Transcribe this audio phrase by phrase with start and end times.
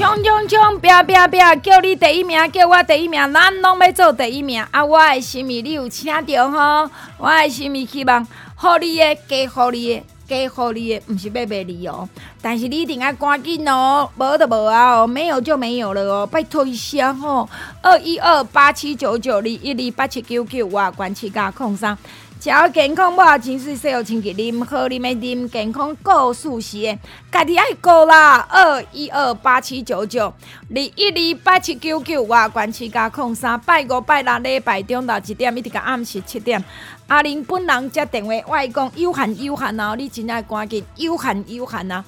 [0.00, 0.80] 冲冲冲！
[0.80, 1.60] 拼拼拼！
[1.60, 4.64] 叫你第一名，叫我第一名，咱拢要做第一名。
[4.70, 6.90] 啊，我的心意你有听到吼？
[7.18, 12.08] 我的心意希望，好你的，加好你的，加好你的，不是要卖你哦。
[12.40, 16.26] 但是你一定要赶紧哦，无就无啊哦，没有就没有了哦。
[16.26, 17.46] 拜托一下吼，
[17.82, 21.98] 二一二八七九九二一二八七九九，我关七加空三。
[22.40, 26.98] 只要健康，我情绪需要清洁，啉好啉的啉，健康顾舒适，
[27.30, 28.38] 家己爱顾啦。
[28.48, 36.64] 二一二八七九九，二一二八七九九，我关七加空三，拜五拜六礼拜中昼一点，一直到暗时七点。
[37.08, 42.02] 阿玲本人接电话，我讲有限有限哦，你真爱赶紧，有限有限啊。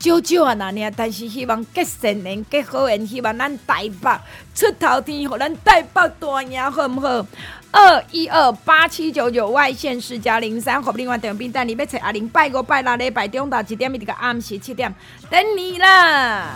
[0.00, 0.90] 少少啊，那呢？
[0.96, 4.10] 但是希望结善缘，结好缘，希望咱台北
[4.54, 7.26] 出头天，互咱台北大赢，好毋好？
[7.70, 13.94] 二一二八七九九外线四加零三，好另外电兵，但你要找阿玲拜五拜六礼拜中到几点？
[13.94, 14.92] 一直到暗时七点，
[15.28, 16.54] 等你啦！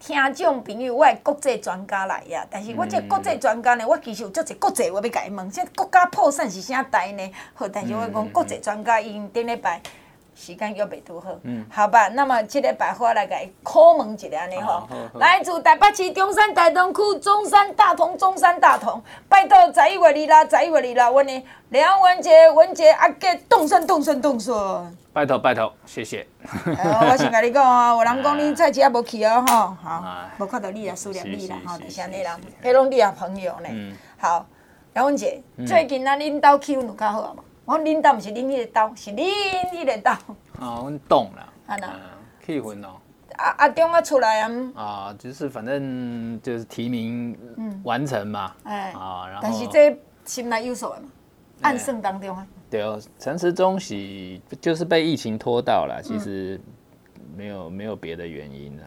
[0.00, 7.30] 听众朋友，我系国际专家来呀，但是我这国际专家呢，我其实有足侪国际话要甲伊问，这国家破产是啥代呢？
[7.54, 9.80] 好，但是我讲国际专家因顶礼拜。
[10.34, 24.52] 时间约未拄好，嗯，好吧，那么这个百货来给考问一下呢吼，来自台北市中山大同区中山大同中山大同，拜托十一月二啦，十一月二啦，阮的梁文杰文杰阿哥动身动身动身，
[25.12, 26.26] 拜托拜托，谢谢。
[26.66, 33.68] 我先甲你讲哦，有人讲你菜市也无去哦，吼，好，无看到你啊，思念你啦，吼，就是安尼啦，迄拢你啊朋友呢，
[34.18, 34.44] 好，
[34.94, 37.43] 梁文杰，最近咱恁兜气氛有较好啊嘛？
[37.64, 39.30] 我恁兜毋是恁迄个兜，是恁
[39.72, 40.10] 迄个兜。
[40.62, 41.48] 啊，阮懂啦。
[41.66, 41.88] 安那？
[42.44, 42.96] 气氛哦。
[43.36, 44.50] 啊啊，中啊出来啊。
[44.74, 47.36] 啊，就是反正就是提名
[47.82, 48.54] 完成嘛。
[48.64, 48.92] 哎。
[48.92, 49.40] 啊，然后。
[49.42, 51.08] 但是这心内有数的嘛，
[51.62, 52.46] 暗算当中啊。
[52.70, 56.60] 对哦，陈时中是就是被疫情拖到了，其实
[57.34, 58.82] 没有没有别的原因的。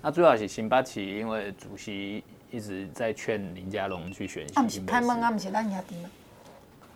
[0.00, 4.46] 那主要是新北市，因为主席一直在劝林佳龙去选。
[4.54, 6.08] 啊，不是开门啊，不是咱兄弟吗？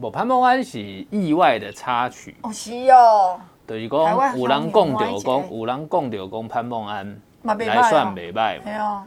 [0.01, 2.37] 不，潘孟安是意外的插曲。
[2.43, 3.41] 哦，是哦。
[3.67, 8.63] 就是讲有人讲到讲，有人讲到讲潘孟安来算袂歹。
[8.63, 9.03] 系哦。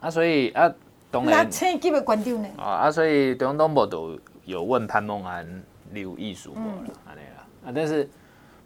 [0.00, 0.70] 啊，所以啊，
[1.10, 1.32] 当然。
[1.32, 2.48] 那青级的官长呢？
[2.58, 7.46] 啊啊，所以中东部都有问潘孟安留意书无啦，安尼啦。
[7.66, 8.08] 啊，但是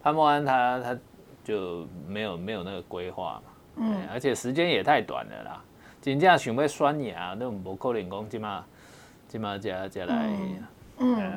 [0.02, 0.98] 潘孟安他他
[1.44, 3.42] 就没有没有那个规划嘛。
[3.76, 3.97] 嗯。
[4.12, 5.62] 而且时间也太短了啦，
[6.02, 8.64] 真正想要选赢，都无可能讲即马
[9.28, 10.16] 即马加加来。
[10.26, 10.56] 嗯，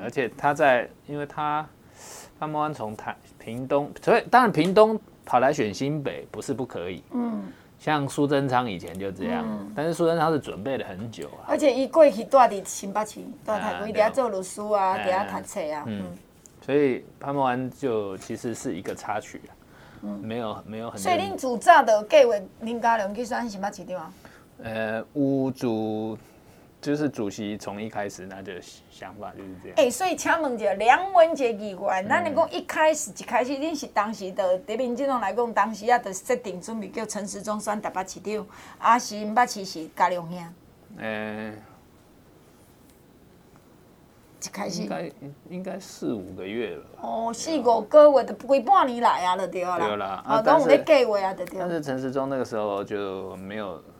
[0.03, 1.65] 而且他在，因为他
[2.37, 7.01] 潘孟安从台屏东，所以当然屏东跑来选新北不是不可以。
[7.11, 7.43] 嗯，
[7.79, 11.47] 像苏贞昌以前就这样，嗯、但是苏贞昌是准备了很久啊。
[11.47, 15.83] 而且伊过去住伫新北市，住台北，底下做律师啊，底下读册啊。
[15.87, 16.05] 嗯，
[16.61, 19.51] 所以潘孟安就其实是一个插曲啊，
[20.01, 20.99] 嗯，没有没有很。
[20.99, 24.13] 所以恁主早的计划林佳龙去选新北市对吗？
[24.61, 26.17] 呃，屋主。
[26.83, 28.51] 就是主席从一开始那个
[28.91, 29.75] 想法就是这样。
[29.77, 38.45] 哎、欸，所以请问一下梁文杰议员，咱你讲一开始一开始，恁是当时的对民进党来讲，当时啊，就设定准备叫陈时中选台北市长，
[38.79, 40.53] 啊是毋捌市是嘉良兄。
[40.97, 41.53] 呃，
[44.43, 45.11] 一开始应该
[45.51, 46.83] 应该四五个月了。
[47.01, 49.79] 哦，四五个月就规半年来啊，就对了。
[49.79, 51.57] 对啦，啊，都有在计划啊，对对。
[51.57, 53.92] 但是陈时中那个时候就没有就。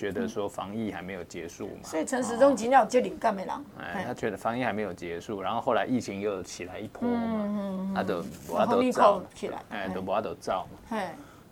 [0.00, 3.60] 觉得说防疫还没有结束嘛，所以陈时中今天有接领干没啦？
[3.78, 8.24] 哎，他觉得防疫还没有结束，然后后来疫情又起来一波嘛，他都
[8.56, 10.98] 他都造起来，哎，都他都造嘛。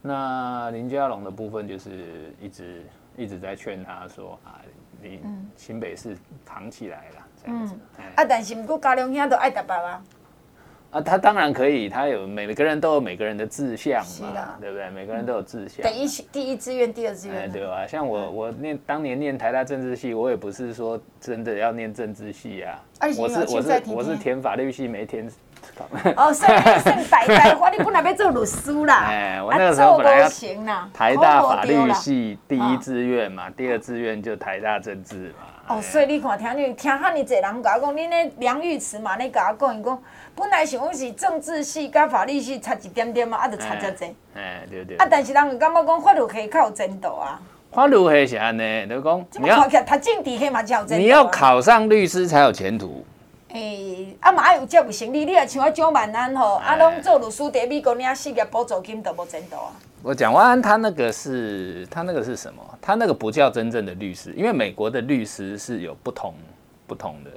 [0.00, 2.86] 那林佳龙的部分就是一直
[3.18, 4.64] 一直在劝他说啊，
[5.02, 5.20] 你
[5.54, 6.16] 新北市
[6.46, 7.74] 扛起来了这样子。
[8.16, 10.02] 啊，但是不过嘉龙兄都爱台北啊。
[10.90, 14.88] 啊，他当然可以，他有每个人都有每个人的志向嘛，对不对？
[14.90, 15.86] 每个人都有志向。
[15.86, 17.86] 第一第一志愿，第二志愿，对吧？
[17.86, 22.80] 像我，我念当年念台大政治系，我也不是说真的要念政治系啊，
[23.18, 25.30] 我是我是我是填法律系，没填。
[26.16, 29.04] 哦，所以你白白花，你本来要做律师啦。
[29.10, 30.28] 哎，我那个时候本来要
[30.94, 35.47] 台大法律系第一志愿嘛，第二志愿就台大政治嘛。
[35.68, 40.02] 哦，所以你看，听你听遐尼侪人甲我讲，恁咧梁玉慈嘛，咧甲我讲，伊讲
[40.34, 44.06] 本来想讲是政治系甲法律系差一点点嘛，啊，就差遮济。
[44.34, 44.96] 哎，对对。
[44.96, 47.40] 啊，但是人就感觉讲法律系较有前途啊。
[47.70, 51.02] 法律系是安尼，就讲你要读政治系嘛，才有前途。
[51.02, 53.04] 你要考上律师才有前途。
[53.52, 59.72] 诶，啊嘛爱有职业能力，你若像我蒋万安吼，啊，拢做律师，伫美国领失业补助金都无前途啊。
[60.08, 62.62] 我蒋万安他那个是，他那个是什么？
[62.80, 66.32] 他那个不叫真正的律师，因为美国的律师是有不同
[66.86, 67.30] 不同的。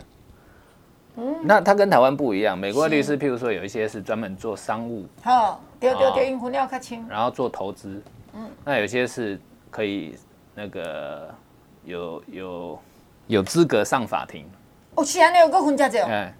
[1.18, 1.36] 嗯。
[1.44, 5.06] 那他跟台湾不一样，美国的律师，譬如说有一些是专门做商务。
[5.22, 7.06] 好，对对对，因分了较清。
[7.10, 8.02] 然后做投资。
[8.36, 8.50] 嗯。
[8.64, 9.38] 那有些是
[9.70, 10.16] 可以
[10.56, 11.30] 那个
[11.84, 12.80] 有有
[13.28, 14.46] 有资格上法庭。
[14.96, 16.06] 哦，是安尼，有个分家者。
[16.06, 16.34] 哎，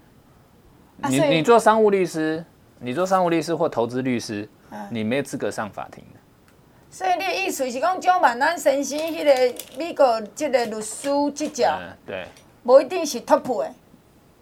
[1.10, 2.42] 你你做商务律师，
[2.80, 4.48] 你做商务律师或投资律师，
[4.90, 6.02] 你没有资格上法庭。
[6.94, 12.26] 所以你的意思是讲，蒋万安先生迄个美国即个律师执照，对，
[12.64, 13.74] 无一定是 top 的。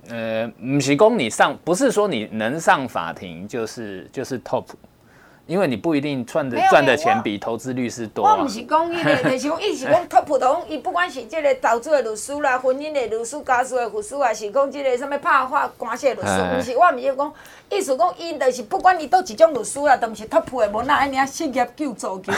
[0.09, 4.65] 呃，不是讲你上，不是说你能上法庭就是就是 top。
[5.49, 8.35] 因为你不一定赚的赚的钱比投资律师多，啊。
[8.35, 17.33] 我不是讲伊个， 就是讲伊是讲 top 的，伊不管是即个投资的律师啦，婚姻的律师，家事的律师，还是讲即个什么拍法官司的律师，不是，我唔是讲，
[17.71, 22.31] 意思讲伊就是不管你都一种律师啦，都不是 top 的，无那安尼啊失业救助金。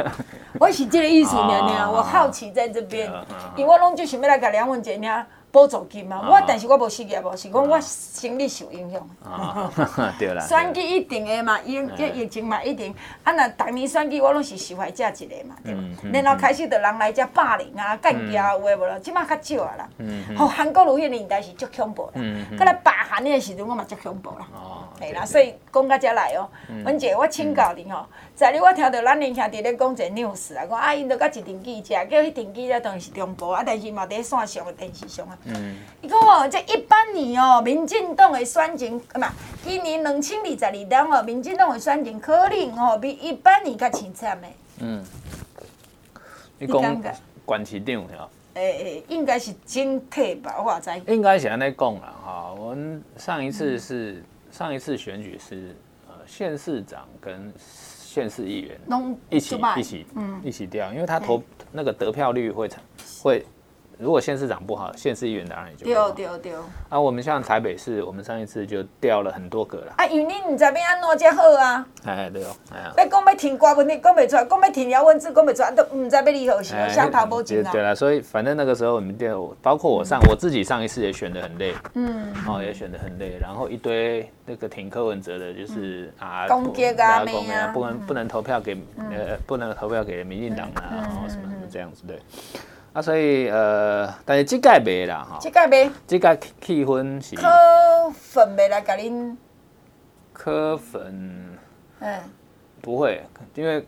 [0.60, 3.10] 我是这个意思娘娘，我好奇在这边，
[3.56, 5.26] 因为我拢就想要来甲两问一下。
[5.52, 9.08] 补助金嘛，我但是我无失业无，是讲我生理受影响。
[10.18, 10.46] 对啦。
[10.46, 12.94] 选举一定的嘛，因疫疫情嘛一定。
[13.24, 15.80] 啊，那逐年选举我拢是受害者一个嘛，对吧？
[16.12, 19.88] 然后开始就人来遮霸凌啊、干架有诶无咯，即马较少啊啦。
[19.98, 22.22] 嗯吼，韩国瑜迄年代是足恐怖啦。
[22.56, 24.46] 佮来罢韩诶时阵，我嘛足恐怖啦。
[24.54, 24.84] 哦。
[25.00, 26.48] 系啦，所以讲到遮来哦，
[26.84, 28.04] 文姐，我请教你吼，
[28.36, 35.38] 昨日我听到咱林兄弟咧讲一个 news 啊，讲啊因都甲一阵记者，叫迄阵记者当然是中部啊，但是嘛伫线上的电视上啊。
[35.44, 39.32] 嗯，伊讲哦，这一八年哦，民进党的选情，啊嘛，
[39.64, 44.48] 今年两千二十二年哦，民进党的选情可能哦比一八年较凄惨的。
[44.80, 45.04] 嗯，
[46.58, 47.02] 你讲
[47.44, 48.28] 管市长是吧？
[48.54, 50.90] 诶诶，应该是整体吧，我知。
[51.06, 54.24] 应该是安尼讲啦，哈，我们上一次是、嗯、
[54.60, 55.74] 上一次选举是
[56.06, 58.78] 呃县市长跟县市议员
[59.30, 61.42] 一起一起嗯一起掉，因为他投
[61.72, 62.78] 那个得票率会成
[63.22, 63.42] 会。
[64.00, 66.10] 如果县市长不好，县市议员当然也就不好。
[66.10, 66.52] 对对对。
[66.88, 69.92] 啊，我们像台北市，我们上一次就掉了很多个了。
[69.98, 71.86] 啊，因为你唔知要安怎才好啊。
[72.06, 72.48] 哎，对哦。
[72.96, 77.70] 要讲要停瓜问题，讲不出来；讲要停姚文智，讲不出来，都唔知要如何是想头无钱啊。
[77.70, 81.74] 对了，所以反正那个时候我们掉，包括我上我自己上一次也选的很累。
[81.94, 82.32] 嗯。
[82.48, 87.22] 哦，也选的很累，然后一堆那个挺柯文哲的，就是啊，攻击啊，
[87.74, 92.18] 不能不能投票给呃，不能投票给民进党啊，然后什么什么这样子对。
[92.92, 97.36] 啊，所以呃，但是这届袂啦吼，这届没，这届气氛是。
[97.36, 97.46] 科
[98.12, 99.36] 粉没来甲恁。
[100.32, 101.58] 科粉，
[102.00, 102.18] 嗯，
[102.80, 103.22] 不会，
[103.54, 103.86] 因为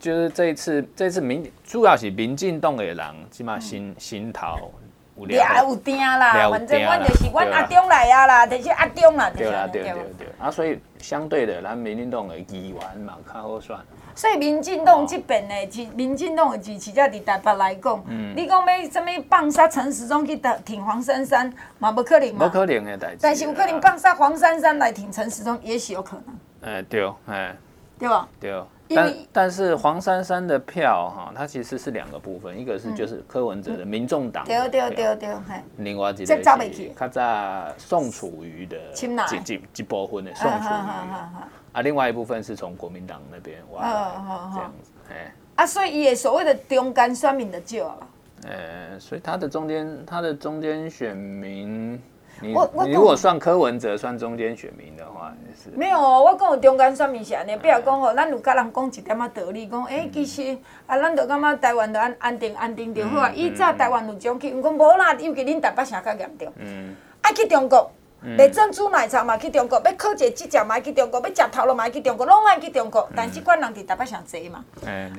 [0.00, 2.98] 就是这一次，这一次民主要是民进党的人，
[3.30, 4.72] 起码心心头
[5.18, 13.76] 有了有定啦，反正阮就是阮阿中来啊啦，就是阿中啦，对啦对对对，啊，所以相对的，咱民进党的议员嘛较好选。
[14.14, 22.46] 所以民进党这边的支，民进党的支持者伫台北来讲，嗯、你讲要什么放杀陈时中去挺黄珊珊，嘛不可能嘛？
[22.46, 23.18] 不可能的代志。
[23.20, 26.72] 但是有可能放杀黄珊珊来挺陈时中，也许有可能。
[26.72, 27.54] 哎，对，哎，
[27.96, 28.28] 对吧？
[28.40, 28.60] 对。
[28.94, 34.44] 但但是黄珊珊的票哈，它其实是两个部分，一个是就是柯文哲的民众党。
[34.46, 35.28] 对对对对，
[35.76, 41.48] 另外一个是他在宋楚瑜的一一一部分的宋楚瑜。
[41.70, 44.12] 啊，另外一部分是从国民党那边挖的，
[44.54, 48.06] 这样子，哎，啊，所以也所谓的中间选民的少了，
[48.46, 52.00] 呃，所以他的中间，他的中间选民，
[52.40, 52.54] 你
[52.84, 55.76] 你如果算柯文哲算中间选民的话，也是。
[55.76, 67.90] 没有哦，我讲中间选民是安尼，比如讲吼，咱有甲人讲一点仔道理，讲，诶，其实啊，咱就感觉台湾就安安定安定就好啊，以早台湾有种去，讲无啦，尤其恁台北城较严重，嗯，爱去中国。
[68.20, 73.08] 卖珍珠奶茶嘛去中国，要考一个执照嘛去中国，要食头路嘛去中国，拢爱去中国。
[73.14, 74.64] 但即款人伫台北上济嘛。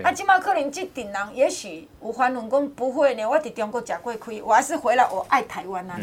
[0.04, 5.98] 啊，即马可能即阵人也许有反论讲不会呢，我伫中国食过亏，我还是回来我爱台湾啊。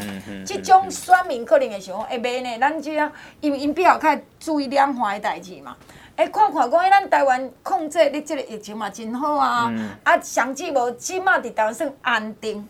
[0.46, 2.58] 即种选民可能会想讲，会袂呢？
[2.58, 5.76] 咱即啊，因为因比较较注意两岸的代志嘛。
[6.16, 9.70] 哎，看看讲，咱台湾控制你即个疫情嘛真好啊。
[10.02, 12.66] 啊，上至无即马伫台湾算安定。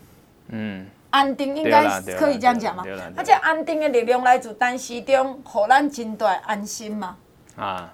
[0.49, 0.85] 嗯。
[1.17, 2.83] 安定应该可以这样讲嘛？
[3.15, 7.17] 而且安定的力量来自陈时中，让咱真大安心嘛。
[7.55, 7.91] 啊，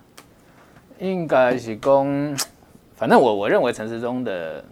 [1.00, 2.38] 应该是讲，
[2.96, 4.65] 反正我我认为陈时中的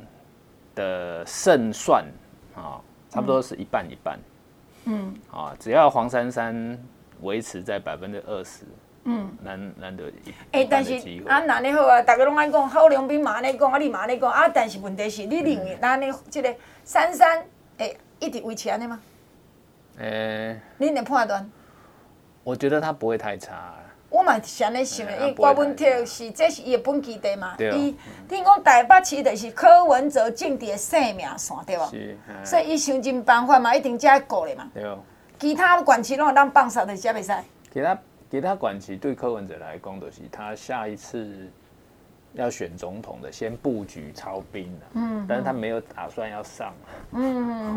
[0.76, 2.04] 的胜算
[2.54, 4.20] 啊，差不多是一半一半。
[4.84, 6.78] 嗯，啊，只要黄珊珊
[7.22, 8.66] 维持在百分之二十，
[9.06, 10.32] 嗯，难难得一。
[10.52, 10.96] 哎、欸，但是
[11.28, 16.54] 啊，那你好啊，大家拢爱讲，郝龙斌嘛咧讲，啊，你嘛咧讲啊，但是问题是你认为，那你这个
[16.84, 17.46] 珊珊
[17.78, 19.00] 会一直维持安尼吗？
[19.98, 21.50] 诶、欸，你的判断？
[22.44, 23.74] 我觉得他不会太差。
[24.10, 27.96] 我嘛是安尼想的，因为郭文铁是这是伊的本基地嘛，伊
[28.30, 31.90] 听讲台北市就是柯文哲政治的生命线，对无？
[31.90, 34.70] 是，所以伊想尽办法嘛，一定才会过的嘛。
[34.74, 34.84] 对。
[35.40, 37.34] 其他管区拢会当放手的，遮袂使。
[37.74, 38.00] 其他
[38.30, 41.50] 其他管区对柯文哲来讲，就是他下一次
[42.34, 44.80] 要选总统的，先布局操兵了。
[44.94, 45.26] 嗯。
[45.28, 46.74] 但是他没有打算要上。
[47.14, 47.76] 嗯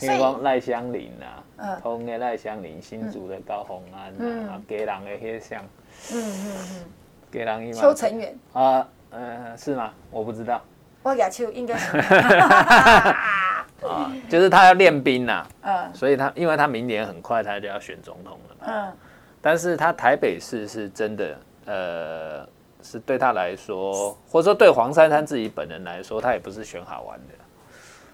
[0.00, 1.78] 因为讲赖香林啊。
[1.82, 5.62] 通的赖香林，新竹的高虹安，啊，给人的迄像，
[6.10, 6.84] 嗯嗯嗯，
[7.30, 9.92] 给人伊嘛，邱成远啊，嗯，是吗？
[10.10, 10.62] 我不知道，
[11.02, 11.98] 我亚秋应该是，
[13.86, 18.96] 啊，就是他要练兵呐，嗯，所以他，因为他明年很快他就要选总统了嘛，嗯，
[19.42, 22.48] 但是他台北市是真的，呃，
[22.82, 27.34] 是对他来说，或者说对黄珊珊自己本人来说，他也不是选好玩的。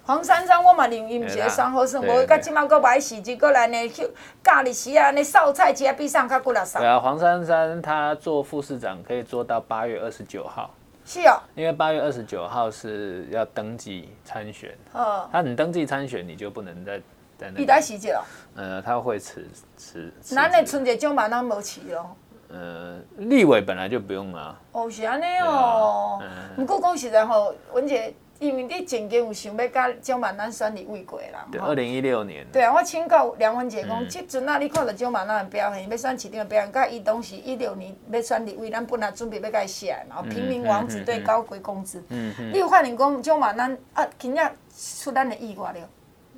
[0.04, 4.08] 黄珊珊，我嘛认为伊毋是个双好算，无甲即马阁买四季，阁来呢去，
[4.40, 6.78] 咖喱丝啊，那烧菜只比上较过来少。
[6.78, 10.70] 对啊，黄珊珊她做副市长可以做到八月二十九号。
[11.04, 11.40] 是哦。
[11.56, 14.72] 因为八月二十九号是要登记参选。
[14.92, 15.28] 哦。
[15.32, 16.98] 他你登记参选，你就不能再
[17.36, 17.60] 在那。
[17.60, 18.22] 一代时节哦。
[18.54, 19.44] 呃，他会辞
[19.76, 20.12] 辞。
[20.20, 22.16] 咱的春节就嘛，那无辞咯。
[22.48, 24.60] 呃，立委本来就不用啊。
[24.72, 26.22] 哦，是安尼哦。
[26.22, 26.56] 嗯。
[26.56, 28.14] 不过讲实在吼，文姐。
[28.38, 32.46] 因为你曾经有想要甲蒋万安选立委过啦，对，二零一六年。
[32.52, 42.04] 对啊，我请教梁文杰讲，即阵啊，你看到蒋万安的表现，要选市长的表现，甲伊当时一六年要选立委，咱本来准备要甲伊写嘛，平民王子对高贵公子。
[42.10, 42.52] 嗯嗯。
[42.52, 44.38] 你有发现讲蒋万安啊，今日
[44.78, 45.78] 出咱的意外了？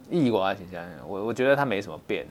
[0.08, 2.24] 意外是这样，我我觉得他没什么变。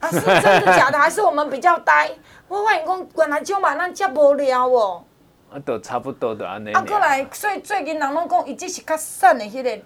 [0.00, 0.98] 啊，是真的假的？
[0.98, 2.10] 还是我们比较呆？
[2.48, 5.04] 我发现讲，原来蒋万安这么无聊哦。
[5.52, 6.72] 啊，都差不多的安尼。
[6.72, 9.82] 啊，过来，所以最近人拢讲，伊只是较瘦的迄个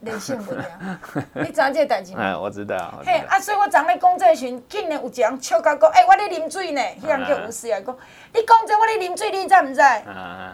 [0.00, 1.00] 连胜文啊。
[1.34, 2.22] 你知影这个代志吗？
[2.22, 3.02] 哎，我知道。
[3.04, 6.80] 嘿，啊，所以我昨咧讲这时，竟然有一人笑甲讲，哎，我咧啉水呢。
[7.02, 7.96] 迄人叫吴思啊，讲，
[8.34, 9.80] 你讲这我咧啉水，你知毋知？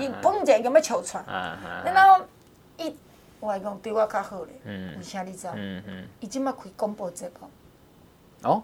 [0.05, 1.57] 伊蹦者咁要笑出来。
[1.85, 2.25] 然后
[2.77, 2.97] 伊，
[3.41, 4.55] 我来讲对我较好咧。
[4.65, 4.97] 嗯。
[4.99, 5.47] 为啥你知？
[5.55, 6.09] 嗯嗯。
[6.21, 7.49] 伊即马开广播节目。
[8.49, 8.63] 哦。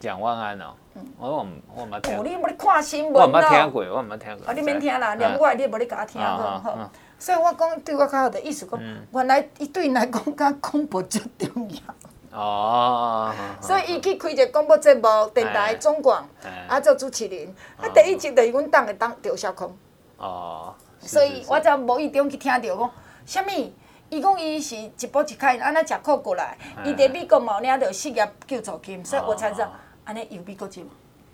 [0.00, 0.74] 蒋万安哦。
[1.18, 2.16] 我我我冇听。
[2.24, 3.22] 你冇看新闻咯？
[3.22, 4.46] 我冇听过，我冇听过。
[4.46, 6.90] 啊，你免听啦，连我你也无咧甲我听过。
[7.18, 8.78] 所以我讲对我较好的意思讲，
[9.12, 12.38] 原来伊对因来讲，甲广播最重要。
[12.38, 13.32] 哦。
[13.60, 16.28] 所以伊去开一个广播节目，电台中广，
[16.68, 19.70] 啊做主持人，啊第一集就是阮党的党赵小康。
[20.18, 20.74] 哦。
[21.00, 22.90] 所以我才无意中去听到讲，
[23.24, 23.72] 什物？
[24.12, 26.54] 伊讲伊是一步一开，安尼食苦过来，
[26.84, 29.72] 伊伫美国嘛领到失业救助金，所以我才知道。
[30.04, 30.90] 安尼有比过去吗？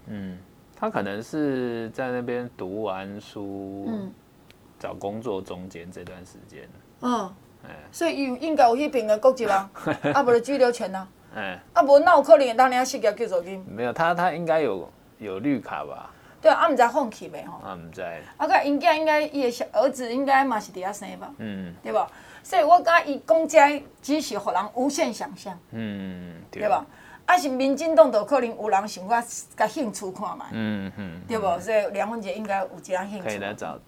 [0.07, 0.39] 嗯，
[0.77, 4.13] 他可能是在那边读完书，嗯、
[4.79, 6.69] 找工作中间这段时间。
[7.01, 7.29] 嗯，
[7.65, 9.69] 哎，所以有应该有迄边的国籍 啊，
[10.15, 11.09] 啊，无就居留权啊。
[11.35, 13.65] 哎，啊，无那有可能当领失业救助金？
[13.69, 16.11] 没有，他他应该有有绿卡吧？
[16.41, 17.59] 对啊，啊，毋知放弃未吼？
[17.59, 18.01] 啊，毋知。
[18.37, 21.29] 啊，个应该应该伊的小儿子应该嘛是伫遐生吧？
[21.39, 22.09] 嗯，对吧？
[22.49, 25.55] 所以我感觉伊讲这只是互人无限想象。
[25.71, 26.83] 嗯，对吧？
[27.27, 29.23] 啊，是民进党都可能有人想法
[29.55, 31.61] 甲兴趣看嘛，嗯嗯，对无？
[31.61, 33.29] 所以梁文杰应该有一人兴趣。
[33.29, 33.79] 可以来找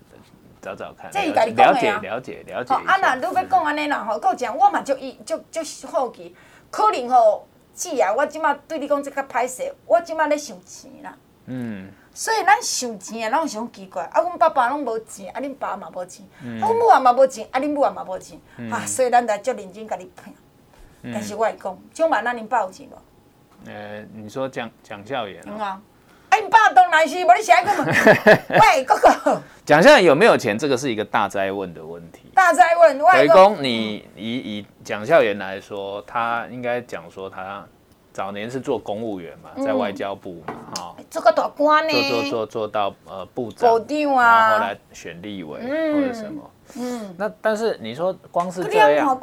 [0.60, 1.10] 找找看。
[1.10, 2.00] 这伊家己讲的啊。
[2.02, 2.74] 了解了解了解。
[2.74, 6.36] 啊，那你要讲安尼啦吼，够讲我嘛就伊就就好奇，
[6.70, 11.16] 可能吼，姐啊，我即马对你讲这较歹势，我即马咧想钱啦。
[11.46, 11.90] 嗯。
[12.12, 18.38] 所以咱想钱啊，拢想奇怪，啊，阮爸爸拢无钱，啊，恁爸嘛无钱，啊，阮母也嘛无钱，啊，恁母也嘛无钱，
[18.70, 20.34] 啊，所以咱才足认真甲你拼。
[21.12, 23.68] 但是我会讲，蒋万安恁爸有钱无？
[23.70, 25.80] 呃，你说蒋蒋孝严啊？
[26.30, 27.84] 哎，你爸当然是，无你写个嘛？
[28.60, 30.58] 喂，哥哥，蒋孝严有没有钱？
[30.58, 32.30] 这个是一个大灾问的问题。
[32.34, 37.66] 大灾问，外公，你以以蒋孝严来说，他应该讲说他
[38.12, 49.18] 早年是做公务员嘛，在外交部嘛，哈，做个大官呢，做做做做到呃部长，然后来选立委或者什么，嗯，那但是你说光是这样，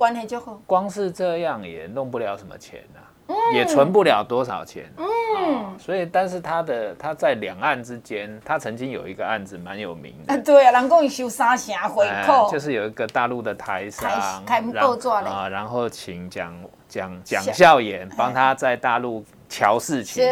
[0.66, 3.07] 光是这样也弄不了什么钱啊。
[3.54, 16.54] 也存不了多少钱，嗯，哦、所以但是他的他在两岸之间，他曾经有一个案子蛮有名的，啊，对啊，人讲伊收三成回扣，呃，就是有一个大陆的台商，啊，然后请蒋
[16.88, 20.30] 蒋蒋孝严帮他在大陆乔事情，是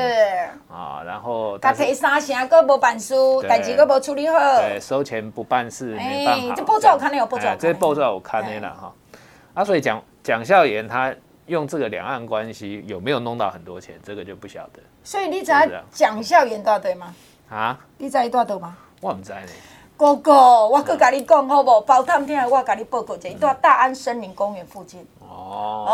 [0.71, 3.13] 啊，然后他赔三成，阁无办事，
[3.47, 8.93] 代志阁无处理好，对，收钱不办事，没办法，这报纸我看了有报纸，这报纸我看了哈，
[9.53, 11.13] 啊，所以蒋蒋孝严他。
[11.47, 14.79] 用这个两岸关系有没有弄到很多钱，这个就不晓得。
[15.03, 15.61] 所以你知道
[15.91, 17.13] 蒋孝严大队吗？
[17.49, 17.79] 啊？
[17.97, 18.75] 你知大队吗？
[19.01, 19.41] 我唔知呢。
[19.97, 21.81] 哥哥，我搁甲你讲好无？
[21.81, 25.07] 包探听，我甲你报告一下，伊在大安森林公园附近。
[25.21, 25.85] 哦。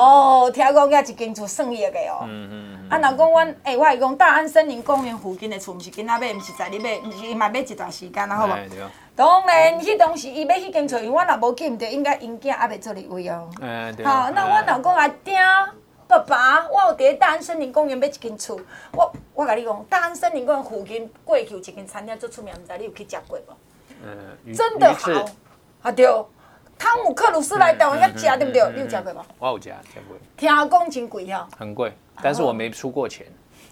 [0.46, 2.24] 哦，听讲遐一间厝算亿个哦。
[2.24, 2.90] 嗯嗯。
[2.90, 8.56] 啊，若讲阮，诶，我系讲大安森林公园附近的厝，毋是今仔买，毋是在你买，毋是伊嘛买一段时间啊，好无？
[9.22, 13.48] 当然，迄当时伊买迄间厝，因为我若无记毋对，应该因囝还未做立位哦。
[13.62, 14.04] 嗯，对。
[14.04, 15.38] 好，那我若讲阿爹、
[16.08, 18.60] 爸爸，我有伫大安森林公园买一间厝，
[18.94, 23.54] 我我甲你讲，大安森林公园附近过去有一间餐厅最出名，毋知你有去食过无？
[24.04, 25.12] 嗯，真的好，
[25.84, 26.08] 啊对，
[26.80, 28.72] 汤姆克鲁斯来台湾遐食对不对？
[28.74, 29.26] 你有食过无？
[29.38, 30.18] 我有食，食过。
[30.36, 31.48] 听讲真贵哦。
[31.60, 33.28] 很贵，但是我没出过钱。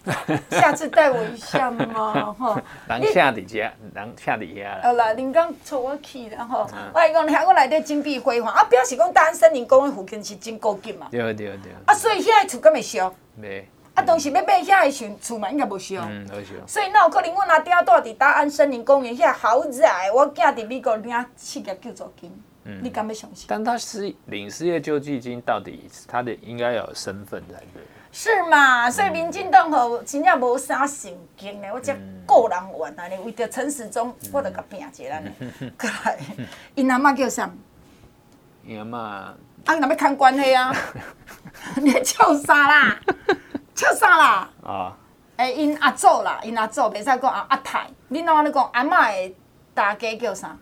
[0.49, 2.57] 下次带我一下嘛，吼。
[2.87, 4.79] 人下底家，人下底下啦。
[4.83, 6.69] 好啦，恁讲带我去啦，吼。
[6.93, 11.07] 我讲你睇我内底金碧辉煌，啊，表示讲大安森林公园附近是真高级嘛。
[11.11, 11.71] 对对对。
[11.85, 13.13] 啊，所以遐个厝敢会烧？
[13.35, 13.67] 没。
[13.93, 15.97] 啊，当时要买遐个厝厝嘛，应该无烧。
[16.09, 16.67] 嗯，无烧。
[16.67, 22.31] 所以那有可能阮阿爹住伫大安森林公园遐豪宅，我囝伫美国领企业救助金，
[22.81, 23.45] 你敢要相信？
[23.49, 27.83] 但他是领失业救济金，到底他的应该要有身份才对。
[28.11, 28.89] 是嘛？
[28.89, 33.07] 所以民进党吼真正无啥神经嘞，我只个人玩啊！
[33.07, 35.31] 你为着陈时中，我着甲拼一下呢。
[35.79, 36.17] 过来，
[36.75, 37.49] 因阿嬷叫啥？
[38.65, 39.35] 因阿嬷啊，
[39.65, 40.73] 若要看关系啊？
[41.77, 42.99] 你笑啥啦？
[43.75, 44.49] 笑啥啦？
[44.63, 44.97] 啊！
[45.37, 47.87] 诶，因阿祖啦，因阿祖袂使讲阿阿太。
[48.07, 49.35] 你哪会讲阿嬷的
[49.73, 50.57] 大家叫啥？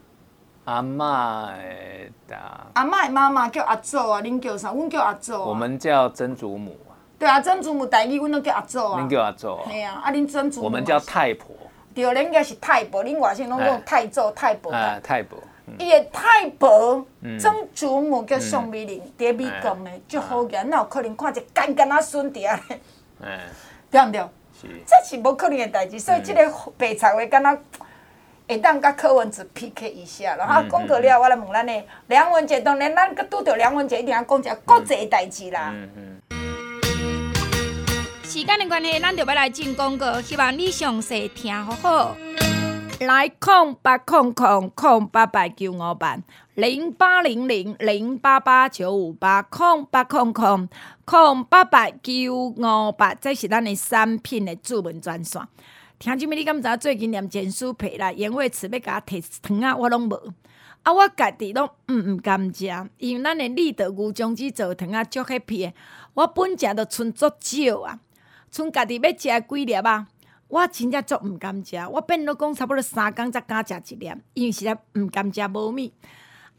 [0.66, 2.68] 阿嬷的大。
[2.74, 4.72] 阿嬷的妈妈叫阿祖啊，恁叫啥？
[4.74, 5.34] 阮叫阿祖。
[5.34, 6.78] 我们叫曾祖母。
[7.20, 9.02] 对啊，曾祖母代志，阮拢叫阿祖啊。
[9.02, 9.60] 恁叫阿祖。
[9.72, 10.66] 系啊，啊恁曾祖母。
[10.66, 11.56] 我们叫太婆。
[11.96, 14.72] 对，恁应该是太婆，恁外省拢讲太祖、太婆。
[14.72, 15.40] 啊，太婆。
[15.80, 17.06] 伊的太婆，
[17.40, 22.58] 曾祖母叫宋美龄，伫美国的，足好个，哪有可能看一个干干仔孙伫啊
[23.92, 24.22] 对毋对？
[24.62, 24.68] 是。
[24.86, 27.58] 这是无可能的代志，所以即个白贼话敢若
[28.48, 35.72] 会当甲柯文哲 PK 一下，然后讲过了，我来问咱的梁文杰，当然咱搁拄着梁文杰，一定要讲一下国际的代志啦。
[35.74, 36.17] 嗯嗯。
[38.38, 42.16] 时间的关系，咱就要来进广告，希望你详细听好好。
[43.00, 46.20] 来空八空空空八八九五八
[46.54, 50.70] 零八零零零八八九五八空八空空
[51.04, 55.42] 空八八九五八，这是咱的产品的主文专线。
[55.98, 56.36] 听真咪？
[56.36, 58.12] 你敢知最近念简书皮啦？
[58.12, 60.14] 因为吃要甲摕糖啊，我拢无
[60.84, 62.66] 啊，我家己拢毋毋甘食，
[63.00, 65.74] 因为咱的立德牛浆子做糖啊，足迄片，
[66.14, 67.98] 我本食都剩足少啊。
[68.52, 70.08] 剩家己要食几粒啊？
[70.48, 75.94] 我真正足毋甘食，我变老讲差不多三工才敢食一粒，因为实在毋甘食无米。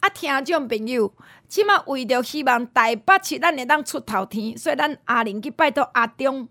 [0.00, 1.12] 啊，听众朋友，
[1.48, 6.46] 即马为着希望台北市咱会当出头天，所以咱阿玲去拜托阿中，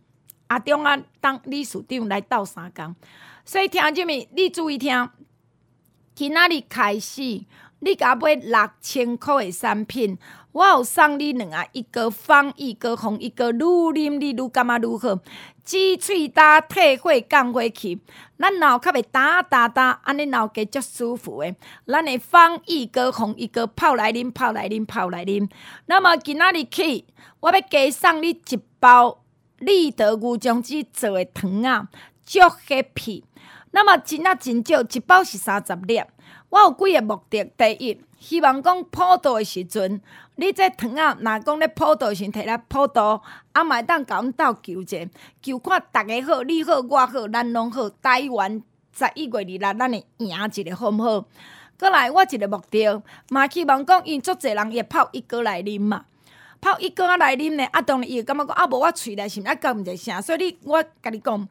[0.48, 2.96] 阿中啊当理事长来斗三工。
[3.46, 5.10] 所以听众们，你注意听，
[6.16, 7.46] 今仔日开始，
[7.80, 10.18] 你甲买六千块的产品。
[10.58, 13.62] 我有送你两个，一个方，一个防疫，一个愈
[13.94, 15.20] 啉你愈感觉愈好。
[15.64, 18.02] 挤喙焦退火降火气，
[18.40, 21.56] 咱脑壳会打打打，安尼脑壳足舒服诶。
[21.86, 25.48] 咱诶方，一个防疫，一个泡来啉，泡来啉，泡来啉。
[25.86, 27.06] 那么今仔日起，
[27.40, 29.20] 我要加送你一包
[29.60, 31.88] 立德牛浆子做诶糖啊，
[32.26, 33.24] 足黑皮。
[33.70, 36.02] 那么真啊真少，一包是三十粒。
[36.50, 40.02] 我有几个目的，第一，希望讲普渡诶时阵。
[40.40, 43.22] 你这糖啊，若讲咧普渡时摕来普渡，
[43.54, 45.08] 啊，嘛会当甲阮斗求者，
[45.42, 47.90] 求看逐个好，你好我好，咱拢好。
[47.90, 48.62] 台湾
[48.94, 51.26] 十一月二日，咱会赢一个好毋好？
[51.80, 56.06] 过来，我一个目标，嘛希望讲，因足侪人会泡一哥来啉嘛，
[56.62, 61.48] 泡一哥来啉呢，啊，当然伊会感觉讲，啊，无我喙内是毋是啊，讲毋着啥，所以你我甲你讲，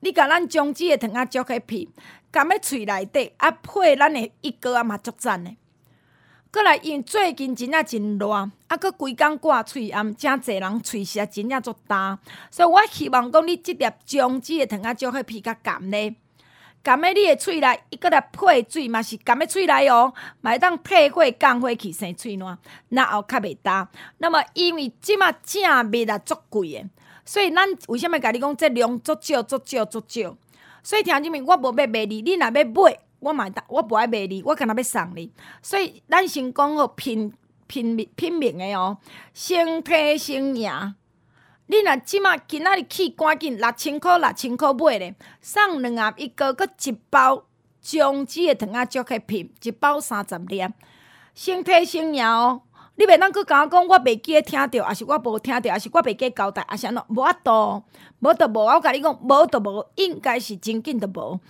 [0.00, 1.88] 你甲咱中资的糖啊，足起皮，
[2.32, 5.56] 含喺喙内底，啊，配咱的一哥啊，嘛足赞的。
[6.52, 12.18] 过来，因最近真正真热，啊，搁规工挂喙暗，真侪人喙舌真正足焦，
[12.50, 16.14] 所以我希望讲你即粒姜子的糖仔就去皮较甘咧，
[16.82, 20.12] 甘咧你的喙内，伊搁来配水嘛是甘咧喙内哦，
[20.42, 22.58] 嘛会当退火降火去生喙烂，
[22.90, 23.88] 然后较袂焦。
[24.18, 26.84] 那么因为即马正蜜啊足贵的，
[27.24, 30.36] 所以咱为虾米甲你讲这量足少足少足少？
[30.82, 32.98] 所以听啥物，我无要卖你，你若要买。
[33.22, 35.32] 我买单，我不爱卖你，我干那要送你。
[35.62, 37.32] 所以咱先讲好拼
[37.68, 38.98] 拼命拼命的哦，
[39.32, 40.94] 先提先赢。
[41.66, 47.44] 你若即马今仔日去赶紧六千块六千块买咧，送两盒一个，搁一包
[47.80, 50.62] 姜子的糖仔，足去拼，一包三十粒。
[51.32, 52.62] 先提先赢哦，
[52.96, 57.02] 你袂当阁甲我讲，我袂记听着，还是我无听着，还是我袂记交代，还是安怎？
[57.08, 57.82] 无法度，
[58.18, 58.66] 无就无。
[58.66, 61.40] 我甲你讲，无就无，应该是真紧就无。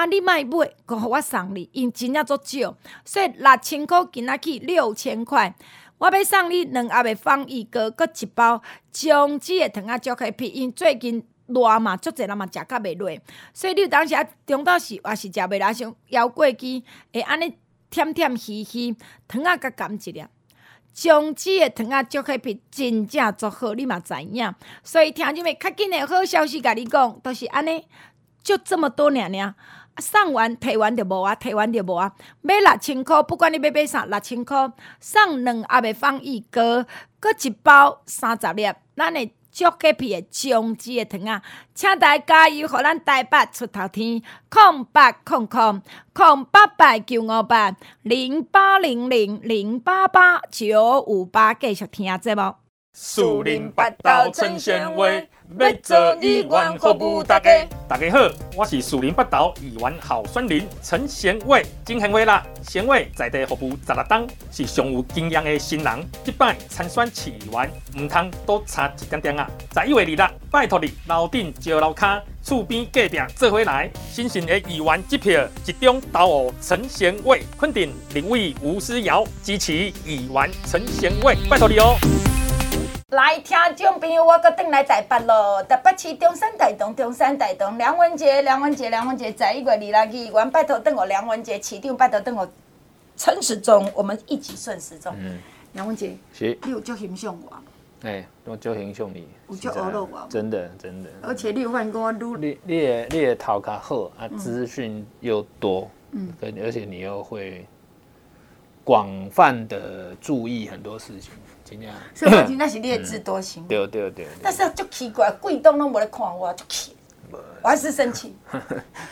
[0.00, 5.54] 啊，你莫买，阁互我送你，因真正足少，所以六千箍今仔起六千块，
[5.98, 13.14] 我要送你两盒的放逸哥，阁一包姜子的糖仔巧克力，因最近热嘛，足侪人嘛食甲袂落，
[13.52, 16.82] 所以你有当时啊，中昼时还是食袂来，像犹过期，
[17.12, 17.54] 会安尼
[17.90, 18.96] 甜甜稀稀，
[19.28, 20.24] 糖仔较甘一粒。
[20.94, 24.54] 姜子的糖仔巧克力真正足好，你嘛知影。
[24.82, 27.84] 所以听入面较紧的好消息，甲你讲，都是安尼，
[28.42, 29.54] 就这么多尔尔。
[29.98, 32.12] 送完摕完就无啊，摕完就无啊。
[32.42, 34.54] 买六千箍，不管你要买啥，六千箍
[35.00, 36.86] 送两盒的放一哥，
[37.18, 41.42] 搁一包三十粒，咱的巧克力的姜子的糖仔，
[41.74, 52.69] 请大家加油，互咱台北出头天，空八空空空八八九五八零八零零零八八九五八，继续听节目。
[52.92, 55.26] 树林八岛陈贤伟，
[55.58, 57.64] 要做议员服务大家。
[57.88, 58.18] 大家好，
[58.56, 62.44] 我是树林八岛议员候选人陈贤伟，真贤伟啦！
[62.62, 66.04] 贤伟在地服务十六档，是上有经验的新人。
[66.24, 69.48] 这摆参选市议员，唔通多差一点点啊！
[69.72, 73.88] 十一月二日，拜托你楼顶石楼卡，厝边隔壁做回来。
[74.10, 79.72] 新兴的议员一票集中投我陈贤伟，肯定立委吴思瑶，支持
[80.04, 81.96] 议员陈贤伟，拜托你哦。
[83.10, 85.60] 来，听众朋友，我搁转来台北咯。
[85.64, 92.48] 台北市中山台东，中山台东，梁文杰，梁文杰，梁文杰，十一月二日议员拜托等我，梁文杰市长拜托等我，
[93.16, 95.12] 陈时中，我们一起顺时钟。
[95.18, 95.40] 嗯，
[95.72, 97.56] 梁文杰，是，你有足欣赏我。
[98.02, 99.26] 哎、欸，我足欣赏你。
[99.48, 100.26] 有足娱乐我。
[100.30, 101.10] 真的，真的。
[101.20, 107.66] 而且你有发现我录，你你的你的头壳好啊，资讯又多，嗯，而且你又会
[108.84, 111.32] 广泛的注意很多事情。
[112.14, 113.66] 所以我真的是劣质多心。
[113.68, 114.26] 对对对。
[114.42, 116.96] 但是就奇怪，贵东拢无来看我，就气，
[117.62, 118.36] 我还是生气。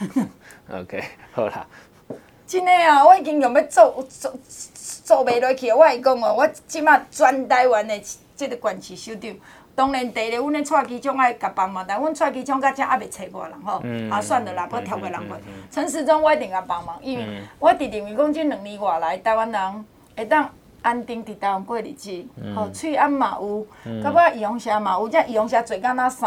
[0.73, 1.67] OK，好啦。
[2.47, 4.35] 真的啊，我已经用要做做
[5.05, 8.01] 做袂落去，我来讲哦，我即马全台湾的
[8.35, 9.37] 这个县市首长，
[9.75, 15.41] 当然第一个，阮的蔡其昌爱甲帮忙，但阮蔡其昌到这还袂找我人吼，嗯、啊算了啦，不挑个人问。
[15.71, 19.85] 陈、时中我一定甲帮忙，因为我直认为讲这两年外来，台湾人
[20.17, 20.51] 会当。
[20.83, 23.67] 安定伫台湾过日子，吼，翠安嘛有，
[24.03, 26.25] 到尾义雄社嘛有，这义雄社做甲若屎，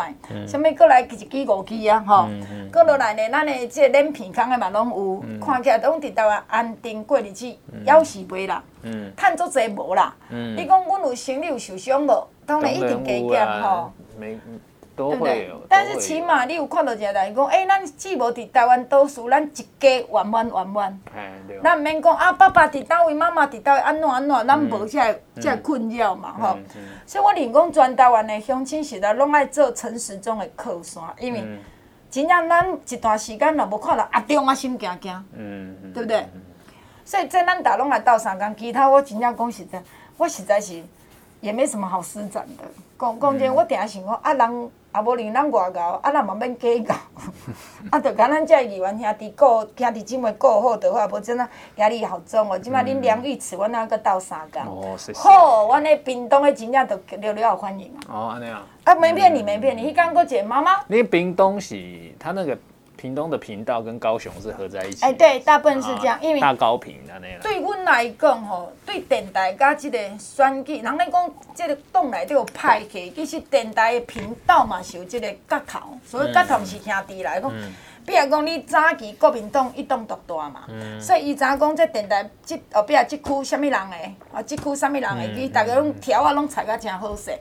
[0.48, 2.28] 啥物过来一支五支啊，吼，
[2.72, 7.46] 过落来呢，咱的即个脸皮空的嘛拢有，看起来拢伫台湾安定过日子，
[7.86, 8.64] 夭是袂啦，
[9.18, 12.28] 趁足济无啦，你讲阮有生理有受伤无？
[12.46, 13.92] 当然一定加减吼。
[14.96, 15.52] 对不对？
[15.70, 21.00] 但是起码你有看到一个人讲，哎，咱既无伫台湾读书，咱一家圆满圆满。
[21.16, 21.60] 哎，对。
[21.62, 25.00] 咱毋免讲啊，爸爸伫倒位，妈妈伫倒位，安怎安怎，咱无遮
[25.40, 26.58] 遮困扰嘛，吼。
[27.06, 31.44] 所以我连讲全台湾的乡亲时代拢爱做陈时中的靠山，因为
[32.10, 35.26] 真正咱一段时间若无看到阿中啊，心惊惊。
[35.34, 35.94] 嗯。
[35.94, 36.26] 对不对？
[37.04, 39.82] 所以这咱大拢来斗相共，其他我真正讲实在，
[40.18, 40.82] 我实在是
[41.40, 42.64] 也没什么好施展的。
[43.02, 44.72] 讲讲真，我定下想讲啊人。
[44.92, 46.94] 啊，无令咱外交，啊，咱嘛免计较，
[47.92, 52.60] 啊，着甲咱遮议员兄弟顾兄弟姊妹顾好着好，无真啊压力好重哦。
[52.60, 54.62] 即摆恁梁玉慈，阮哪阁斗相共？
[54.64, 55.20] 哦，谢谢。
[55.22, 58.12] 好，阮迄屏东诶真正着了了欢迎啊。
[58.12, 58.68] 哦，安尼啊。
[58.84, 59.94] 啊，没骗你，没骗你。
[59.94, 60.82] 迄工搁一个妈妈。
[60.88, 62.58] 你屏东是他那个。
[63.02, 65.04] 屏东的频道跟高雄是合在一起。
[65.04, 67.42] 哎，对，大部分是这样，因为大高频的那样。
[67.42, 77.52] 对阮来讲吼，对电台甲这个选举，人咧讲这个党内都有派系，其实电台的频道嘛是有这个角头，所以角头是兄弟来讲。
[78.06, 80.68] 比如讲你早期国民党一党独大嘛，
[81.00, 87.32] 所以伊知影讲这电台这后壁这区什么人诶，啊，这区什么人诶，伊大家拢条啊，拢采个真好势，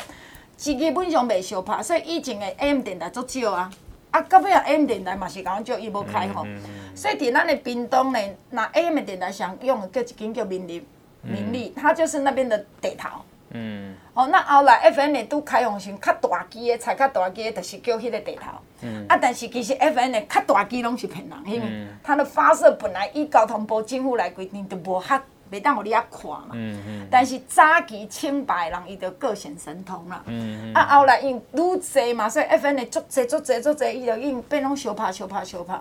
[0.56, 3.70] 是基本上袂相拍，所以以前的 AM 电台足少啊。
[4.10, 6.46] 啊，到尾啊，AM 电台嘛是讲叫伊无开放，
[6.94, 8.18] 所以伫咱的屏东呢，
[8.50, 10.84] 那 AM 的电台上用的叫一间叫民立，
[11.22, 13.08] 民立，它就是那边的地头。
[13.50, 13.94] 嗯。
[14.12, 18.50] 哦，那后来 FM 呢拄开放成，较大机的，才较大机的，就是叫迄个地头。
[18.82, 19.06] 嗯。
[19.08, 25.20] 啊，但是其实 FM 呢较大机拢是骗人，因为它的发射本来以交通部政府来规定，就无较。
[25.50, 30.22] 袂当互你遐看嘛，嗯嗯、但是早期清白人伊就各显神通啦。
[30.26, 35.80] 嗯嗯、啊后来因愈济嘛，所以 FN 的足济足济足济，伊就因变拢相拍相拍相拍，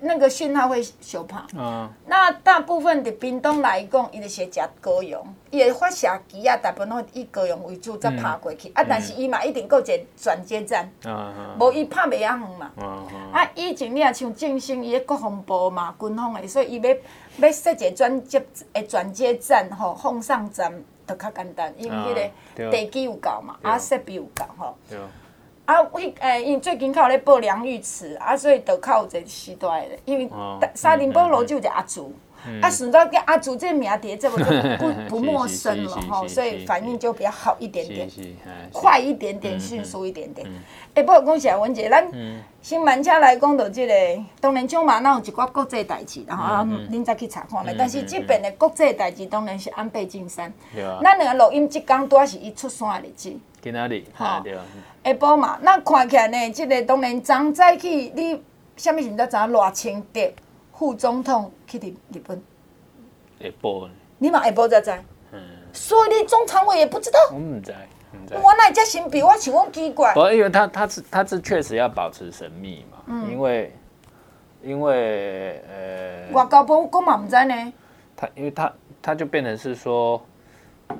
[0.00, 1.42] 那个讯号会小拍。
[1.54, 8.68] 嗯、那大部分伫冰冻来讲，伊就是食高雄，伊的发射机啊，大部分拢以高雄为主，再拍过去。
[8.68, 10.88] 嗯、啊，但是伊嘛一定搁一个转接站，
[11.58, 12.70] 无伊、嗯、拍袂遐远嘛。
[12.76, 16.94] 嗯嗯、啊，以前你也像正兴伊个国防部嘛，军方的，所以伊要。
[17.38, 20.72] 要设一个转接诶转接站吼，放上站
[21.04, 24.76] 就较简单，因为迄个地基有够嘛，啊设备有够吼。
[25.66, 25.74] 对。
[25.74, 30.28] 啊，迄诶，因为最近较有咧报梁玉池，啊，所以就靠有一个时代的，因为
[30.74, 32.12] 沙林波楼就有阿祖。
[32.60, 34.36] 啊，顺道跟阿祖这名碟， 这么
[34.76, 38.06] 不不陌生了吼，所以反应就比较好一点点，
[38.70, 40.46] 快一点点，迅速一点点。
[40.92, 42.06] 哎，不过讲起来，文姐，咱
[42.60, 47.74] 新闻车来讲到这个，当然像嘛，那有一寡国际代志，然后恁再去查看咧。
[47.78, 50.52] 但是这边的国际代志当然是安倍晋三。
[51.02, 53.34] 咱两个录音这刚拄是伊出山的日子。
[53.62, 54.04] 去哪里？
[54.12, 54.54] 哈，对。
[55.04, 58.42] 下晡嘛，那看起来呢，这个当然昨早去，你
[58.76, 60.20] 什么时阵知影赖清德？
[60.76, 62.42] 副总统去日日本，
[63.40, 63.88] 下晡，
[64.18, 64.90] 你嘛下晡才知，
[65.30, 65.40] 嗯，
[65.72, 67.72] 所以你中常委也不知道，我唔知，
[68.32, 73.72] 我那这神秘，我想讲奇怪，不，因为他他是他是确实要保持神秘嘛，嗯，因为
[74.64, 77.72] 因为呃，外交部讲嘛唔知呢，
[78.16, 80.20] 他因为他他就变成是说，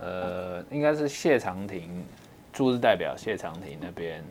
[0.01, 2.07] 呃，应该是谢长廷
[2.55, 4.25] 驻日代表谢长廷那边，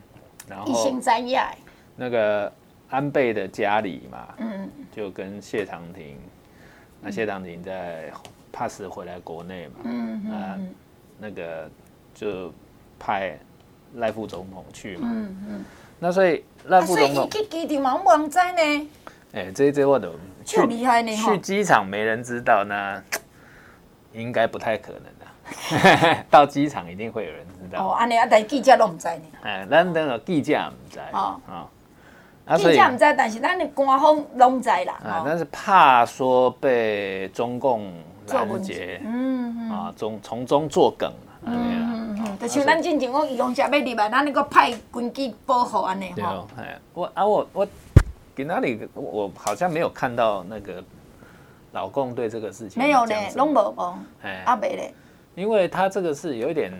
[0.48, 1.54] 然后一心在亚，
[1.94, 2.52] 那个。
[2.90, 6.16] 安倍的家里嘛，嗯，就跟谢长廷，
[7.00, 8.12] 那谢长廷在
[8.52, 10.58] pass 回来国内嘛，嗯啊，
[11.18, 11.68] 那个
[12.14, 12.52] 就
[12.96, 13.36] 派
[13.94, 15.64] 赖副总统去嘛，嗯嗯，
[15.98, 18.90] 那所以赖副总统去机场嘛，我唔知呢，
[19.32, 20.12] 哎，这这我都
[20.44, 23.02] 去厉害呢，去机场没人知道，那
[24.12, 25.23] 应该不太可能的，
[26.30, 27.86] 到机场一定会有人知道。
[27.86, 31.66] 哦，安尼啊，但记者都唔知呢，哎，咱等个记者唔知，哦啊。
[32.58, 34.94] 记者唔知，但是咱的官方拢知啦。
[35.02, 37.90] 啊，但是怕说被中共
[38.28, 41.10] 拦截，嗯啊，从从中作梗，
[41.46, 46.46] 嗯嗯嗯，就像咱之前讲，伊用啥要入来，咱那个派军机保护安尼吼。
[46.58, 47.66] 哎，我啊我我，
[48.34, 48.86] 给哪里？
[48.92, 50.84] 我好像没有看到那个
[51.72, 52.82] 老共对这个事情。
[52.82, 53.98] 没有呢，拢无无。
[54.22, 54.92] 哎，阿伯嘞，
[55.34, 56.72] 因为他这个是有一点。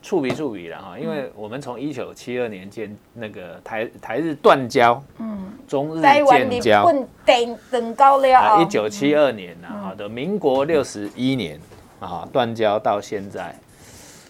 [0.00, 6.90] 触鼻触鼻了哈，因为我们从一九七二年建那个台台日断交，嗯，中日建交，
[7.26, 8.38] 等等高了。
[8.38, 11.60] 啊，一九七二年呐，好的，民国六十一年
[11.98, 13.54] 啊，断交到现在，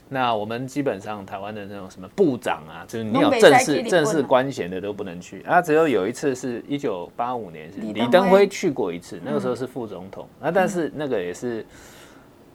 [0.08, 5.42] 那我们基本上台湾的那种什么部长啊，就是你有正式正式官衔的都不能去。
[5.42, 11.64] 啊，只有有一次是一九八五年是李登辉去过一次，那个时候是副总统，那但是那个也是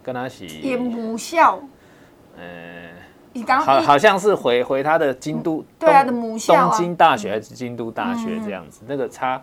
[0.03, 1.59] 跟他是也母校，
[2.37, 2.43] 嗯。
[3.65, 9.41] 好，好像是回回他的京都，对啊的母校东京大学还是京都大学这样子，那个擦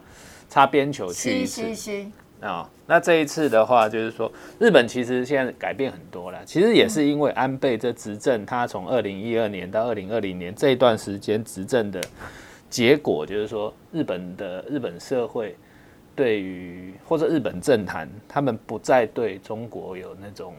[0.49, 2.07] 擦边球去一次。
[2.41, 2.71] 啊。
[2.87, 12.01] 那这一次的话，就是说日本其实现在改变很多了，其实也是因为安倍这执政，他从二零一二年到二零二零年这一段时间执政的
[12.69, 15.57] 结果，就是说日本的日本社会
[16.21, 20.53] 对于或者日本政坛，他们不再对中国有那种。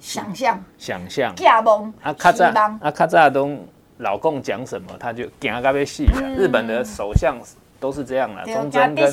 [0.00, 2.48] 想象，想象，假梦，啊，卡扎，
[2.80, 3.62] 啊，卡扎东
[3.98, 6.06] 老共讲什么，他就讲个别戏。
[6.38, 7.36] 日本的首相
[7.78, 9.12] 都是这样啦，中曾跟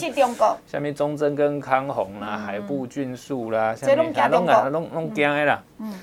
[0.65, 5.63] 下面中曾跟康弘啦，海部俊树啦，下面啊，拢啊，拢拢惊的啦。
[5.79, 5.93] 嗯，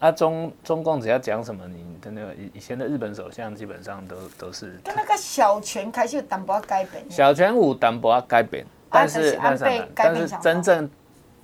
[0.00, 4.78] 啊，中中共只要讲什么，你的那个以以前的日本首相基本上都都是。
[4.84, 7.02] 跟那个小泉开始有淡薄改变。
[7.08, 10.88] 小泉有淡薄改变，但是但是但是真正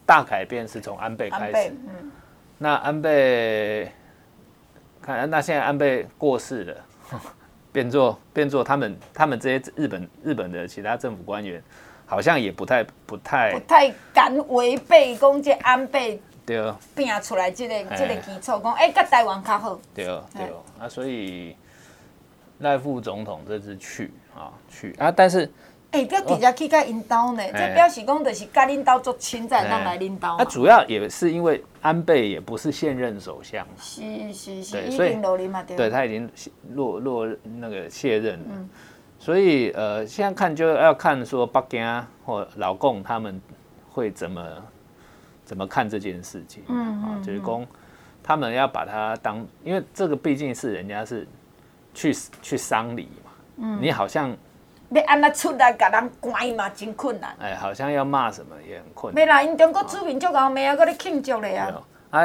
[0.06, 1.70] 大改变是从安倍开始。
[1.70, 2.10] 嗯。
[2.62, 3.90] 那安倍，
[5.00, 6.76] 看那现在安倍过世了，
[7.72, 11.62] 变做变做他们他们这些日本日本的其他政府官员，
[12.04, 21.56] 好像也不太不太不太敢违背公这安倍对哦，变出来这个这个基础讲哎，跟台湾较好对哦对哦啊，所以
[22.58, 25.50] 赖副总统这次去啊去啊，但是。
[25.92, 27.42] 哎，不要直接去甲领导呢？
[27.53, 30.37] 这表示讲，就是甲领导做亲在让来领导。
[30.38, 35.64] 那主要也是因为安倍也不是现任首相，是是是，已经落任嘛？
[35.64, 36.31] 对，对他已经
[36.74, 38.68] 落落那个卸任了。
[39.18, 43.40] 所以呃，现在看就要看说北京或老共他们
[43.90, 44.46] 会怎么
[45.44, 46.62] 怎么看这件事情。
[46.68, 47.66] 嗯啊，就是公
[48.22, 51.26] 他们要把他当，因为这个毕竟是人家是
[51.92, 53.31] 去去丧礼嘛。
[53.57, 54.37] 嗯，你好像。
[54.90, 57.37] 要安那出来，甲人关嘛，真困难。
[57.38, 59.24] 哎，好像要骂什么也很困难。
[59.24, 61.83] 没啦，因中国出面就搞没啊，搁咧庆祝咧啊。
[62.11, 62.22] 啊，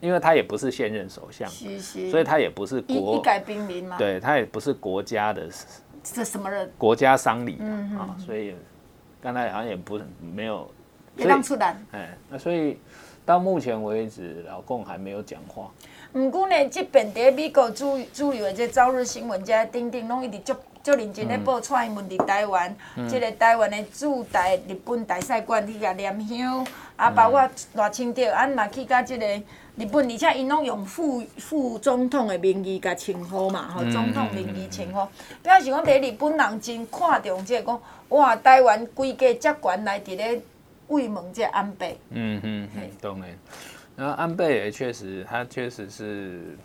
[0.00, 3.96] 因为他也不是现任首相，是是，所以他也不是国一改兵临嘛。
[3.98, 5.46] 对，他也不是国家的，
[6.02, 6.72] 这什么人？
[6.78, 7.58] 国家丧礼
[7.98, 8.54] 啊，所以
[9.20, 10.00] 刚才好像也不
[10.34, 10.70] 没有。
[11.14, 11.76] 别让出来。
[11.92, 12.80] 哎，那所以
[13.26, 15.70] 到目前为止，老共还没有讲话。
[16.12, 20.56] 不过呢，这边在美国主主流的这朝日新闻，这钉钉拢一直就。
[20.90, 22.74] 足认真咧报蔡英文伫台湾，
[23.08, 27.42] 即、嗯、个台湾的驻台日本大使馆去甲念香，啊，包括
[27.76, 35.06] 偌清德，俺嘛去甲即个日本，而且因拢用副副总统的名义甲称呼嘛，吼，总统名义称呼，
[35.42, 40.40] 表示讲伫日本人真看重即个讲，哇，台湾规格遮悬来伫咧
[40.88, 41.98] 慰问即个安倍。
[42.10, 43.28] 嗯嗯嗯，当然，
[43.94, 46.56] 然后安倍也确实，他确实是，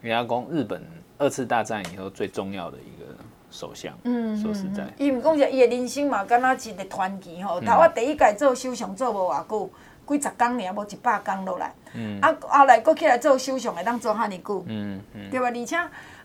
[0.00, 0.80] 人家讲日本
[1.18, 3.06] 二次大战以后最重要的一个
[3.50, 3.92] 首相。
[4.04, 7.60] 嗯，说实在，伊毋讲者伊的人生嘛，敢若一个传奇吼。
[7.60, 9.70] 头我第一届做首相做无偌久。
[10.08, 15.46] 几十工尔，无一百工落来，嗯、啊后来阁起来做首相会当做遐尼久，嗯嗯、对吧？
[15.46, 15.64] 而且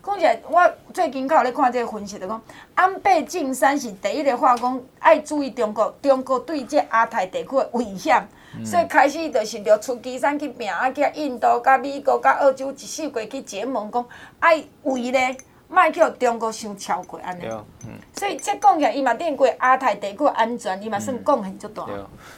[0.04, 2.42] 讲起来，我最近较有咧看即个分析，就讲
[2.74, 14.04] 安倍晋三是第一个话讲爱注意中国，中国对这亚太地区的危险，嗯、所以开始就是着出奇山去拼，啊，去印度、甲美国、甲澳洲一四过去结盟，讲
[14.40, 15.38] 爱围咧。
[15.76, 17.44] 莫叫中国伤超过安尼，
[17.86, 21.86] 嗯、所以这讲起来，伊嘛顶过亚太地区安全，伊嘛算贡献足大。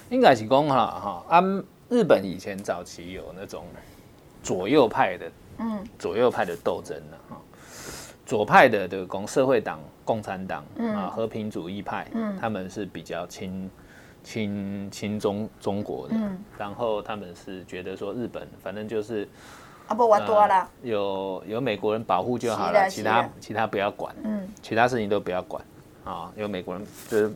[0.10, 3.64] 应该是讲哈哈，安日本以前早期有那种
[4.42, 7.40] 左右派的，嗯，左右派的斗争的哈，
[8.26, 13.70] 左派的的讲社会党、共产党啊，和平主义派，嗯，他们是比较亲
[14.24, 19.30] 亲亲中中国的，嗯、然后他们是觉得说日本反正就是。
[19.88, 20.70] 啊不，我多了。
[20.84, 24.16] 有有美国人保护就好了，其他其他不要管。
[24.24, 25.64] 嗯，其他事情都不要管。
[26.04, 27.34] 啊，有美国人就是，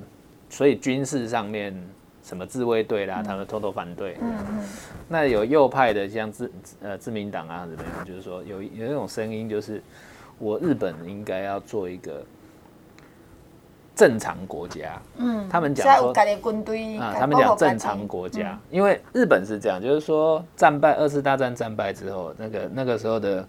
[0.50, 1.76] 所以军事上面
[2.24, 4.18] 什么自卫队啦，他们偷偷反对。
[4.22, 4.70] 嗯嗯。
[5.08, 8.06] 那有右派的，像自呃自民党啊，怎么样？
[8.06, 9.82] 就是说有有一种声音，就是
[10.38, 12.24] 我日本应该要做一个。
[14.02, 16.12] 正常国家，嗯，他们讲说
[17.00, 23.48] 啊，他们讲正常国家，因为日本是这样，就是说战败二次大战战败之后，那个那个时候的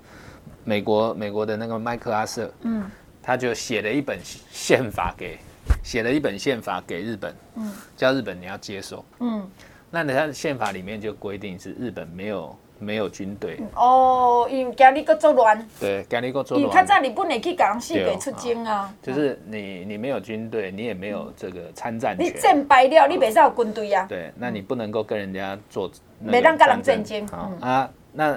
[0.63, 2.85] 美国美国的那个麦克阿瑟，嗯，
[3.23, 4.19] 他就写了一本
[4.51, 5.39] 宪法给
[5.83, 9.49] 写了一本宪法给日本，嗯，叫日本你要接受，嗯，
[9.93, 12.57] 那他的宪法里面就规定是日本没有。
[12.83, 15.69] 没有军队哦，因为惊你个作乱。
[15.79, 16.61] 对，惊你个作乱。
[16.61, 18.93] 因为较早日本会去讲西北出征啊。
[19.01, 22.27] 就是你，你没有军队，你也没有这个参战权。
[22.27, 24.05] 你战败了，你袂使有军队啊。
[24.09, 25.89] 对，那你不能够跟人家做。
[26.27, 27.25] 袂当跟人战争。
[27.61, 28.37] 啊，那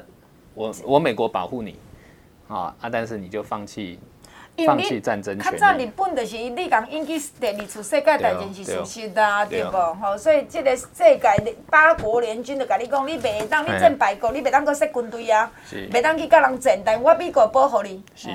[0.53, 1.79] 我我美国保护你，
[2.47, 3.99] 啊啊，但是你就放弃。
[4.65, 5.37] 放弃战争。
[5.39, 9.71] 较早日本就是你讲引起第二次世界大战是事实啊，对不？
[9.95, 11.19] 吼，所以这个世界
[11.69, 15.51] 八国联军就甲你讲，你袂当你战败国，你袂当搁设军队啊，
[15.91, 18.03] 袂当去甲人战，但我美国保护你。
[18.15, 18.29] 是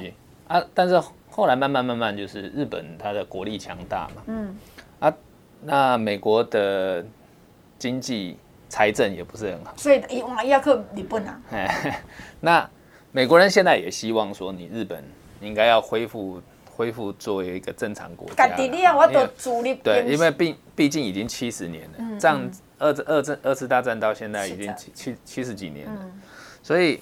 [0.49, 4.57] 啊，但是后来慢慢慢慢就是日本它的国力强大嘛，嗯，
[4.99, 5.15] 啊，
[5.63, 7.05] 那美国的
[7.79, 8.37] 经济
[8.69, 11.41] 财政也不是很好，所以伊往要靠日本啊。
[12.41, 12.69] 那
[13.13, 15.03] 美国人现在也希望说你日本。
[15.41, 16.41] 应该要恢复
[16.77, 18.35] 恢复作为一个正常国家。
[19.83, 26.11] 对，因为毕毕竟已经七十年了，这样二战二战二次大战到现在已经七七七十几年了，
[26.63, 27.01] 所以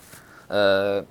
[0.49, 1.05] 呃，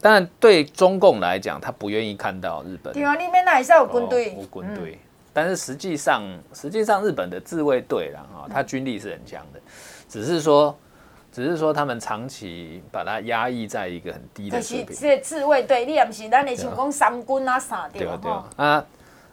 [0.00, 2.92] 当然对中共来讲，他不愿意看到日本。
[2.92, 4.34] 对啊，里面那还是有军队。
[4.34, 4.98] 有军队，
[5.32, 6.22] 但是实际上
[6.54, 9.60] 实际上日本的自卫队啦哈，他军力是很强的，
[10.08, 10.76] 只是说。
[11.38, 14.92] 只是说他们长期把它压抑在一个很低的水平。
[14.92, 18.00] 是这自卫队，你也不是咱的像讲三军啊啥的。
[18.00, 18.84] 对对啊，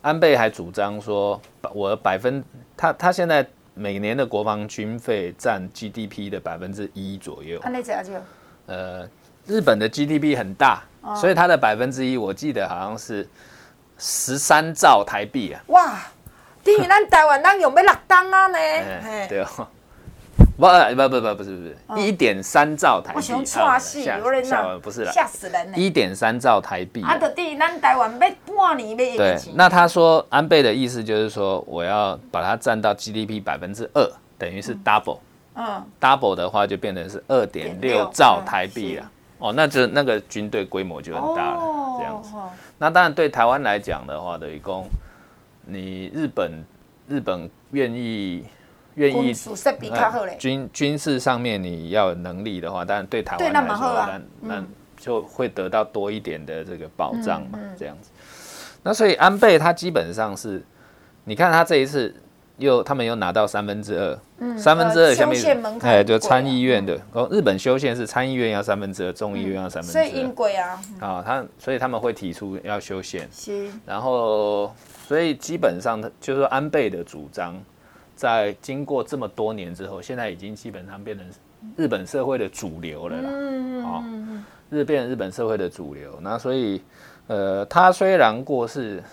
[0.04, 1.42] 安倍还主张说，
[1.74, 2.44] 我百分
[2.78, 7.60] 他他现在每年的国防军费占 GDP 的百分之一左右。
[7.62, 8.12] 安内怎样就。
[8.68, 9.10] 呃，
[9.48, 13.28] 日本的 GDP 很大，哦、所以它的百分之一，我记得好像是
[13.98, 15.64] 十三兆台币啊。
[15.70, 15.98] 哇，
[16.64, 18.60] 等于咱台湾人用要六档啊呢。
[18.60, 19.68] 欸、对哦。
[20.58, 20.66] 不
[20.96, 35.20] 不不不不是不是一点三兆台币，我想错死，有人呐，不是了，吓死人一点三兆台币，啊，就等于咱台湾要半年要对，那他说安倍的意思就是说，我要把它占到 GDP 百分之二，等于是 double，
[35.56, 39.12] 嗯，double 的话就变成是二点六兆台币了。
[39.40, 42.30] 哦，那就那个军队规模就很大了，这样子。
[42.78, 44.86] 那当然对台湾来讲的话，等于说
[45.66, 46.66] 你日本
[47.10, 48.46] 日本愿意。
[48.96, 49.34] 愿意
[50.40, 54.64] 军军事上面你要有能力的话，当然对台湾来说，那那
[54.98, 58.10] 就会得到多一点的这个保障嘛，这样子。
[58.82, 60.64] 那所以安倍他基本上是，
[61.26, 62.16] 你看他这一次
[62.58, 73.28] 又他们又拿到三分之二，三分之二下面哎，就参议院的哦，日本修宪是参议院要三分之二，众议院要三分之二，所以英国啊，啊，他所以他们会提出要修宪，
[73.86, 74.74] 然后
[75.06, 77.62] 所以基本上他就是说安倍的主张。
[78.16, 81.26] 在经过这么多年之后，现在已经基本上变成
[81.76, 83.30] 日本社会的主流了啦。
[83.32, 84.04] 嗯、哦，
[84.70, 86.18] 日变日本社会的主流。
[86.22, 86.82] 那所以，
[87.28, 89.04] 呃，他虽然过世，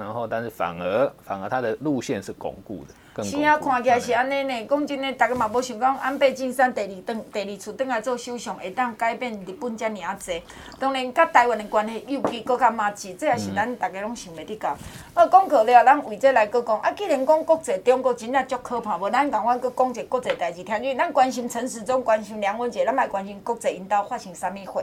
[0.00, 2.94] 然后但是反而反而他的路线是巩固的。
[3.22, 4.66] 是啊，看起来是安尼呢。
[4.66, 10.42] 讲真的，大家嘛无想讲安倍晋三第二当第二次转来做首相，会当改变日本遮尔啊济。
[10.78, 14.70] 当然，甲台湾的关系尤其搁较密切，这也是咱大家拢想袂得到。
[15.12, 16.80] 啊，讲过了，咱为这来搁讲。
[16.80, 24.82] 啊，既然讲国际中国真正足可怕，无咱共阮搁讲一个国际代志，听见咱关心陈时中，关心梁文杰，咱嘛关心国际因兜发生啥物货。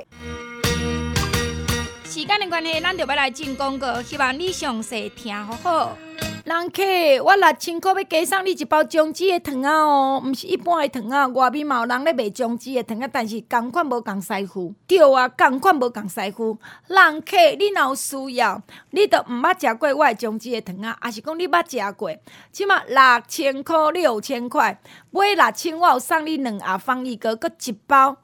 [2.08, 5.98] 时间的关系，咱就要来进广告，希望你详细听好好。
[6.46, 6.82] 人客，
[7.22, 14.74] 我六千块要加送你一包姜子的糖仔哦，毋是一般的糖仔，外面嘛有人咧卖姜子的糖仔，但是同款无共师傅。
[14.88, 16.58] 对啊，同款无共师傅。
[16.88, 22.10] 人客，你若有需要，你都毋捌食过我的姜子的糖仔，还是讲你捌食过？
[22.54, 22.96] 即码六
[23.28, 24.80] 千块，六千块
[25.12, 28.16] 买六千，我有送你两盒方一哥，搁一包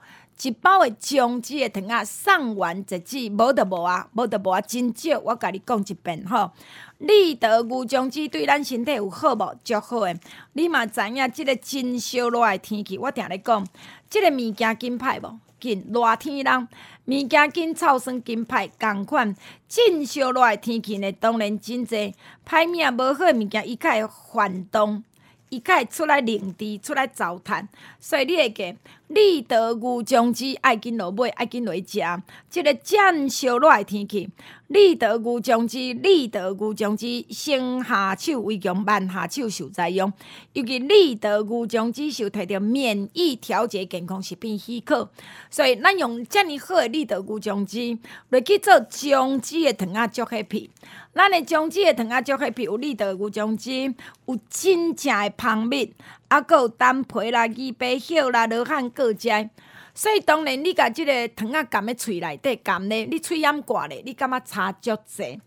[0.42, 5.20] 一包的姜子的糖仔，送完即止，无得无啊，无得无啊，真少。
[5.20, 6.52] 我甲你讲一遍吼。
[6.98, 9.56] 立德牛姜子对咱身体有好无？
[9.64, 10.18] 足好诶！
[10.54, 13.66] 你嘛知影，即个真烧热诶天气，我定咧讲，
[14.10, 15.40] 即个物件紧歹无？
[15.60, 16.68] 紧热天人
[17.06, 19.36] 物件紧臭酸紧歹共款，
[19.68, 22.14] 真烧热诶天气呢，当然真济
[22.48, 25.04] 歹命无好诶物件，伊较会反动。
[25.50, 27.68] 伊较会出来灵芝，出来糟蹋，
[28.00, 28.76] 所以你会记，
[29.08, 32.24] 立德牛樟芝爱紧落买，爱紧落去食。
[32.50, 34.30] 即个真烧热诶天气，
[34.68, 40.12] 立德牛樟芝，立德牛樟芝，先下手为强，慢下手受灾殃。
[40.54, 45.10] 尤其立德牛樟芝受摕着免疫调节健康食品许可，
[45.52, 47.98] 所以咱用遮尔好诶立德牛樟芝
[48.30, 50.70] 来去做樟芝诶糖仔竹迄片。
[51.14, 53.94] 咱的姜子的糖仔足迄有立德牛樟芝，
[54.26, 55.94] 有真正的芳蜜，
[56.34, 59.48] 啊，阁有丹皮啦、枇杷叶啦、罗汉果胶，
[59.94, 65.40] 所以当然你甲即个糖仔含咧喙内底含咧，你喙炎挂咧，你感觉差足济。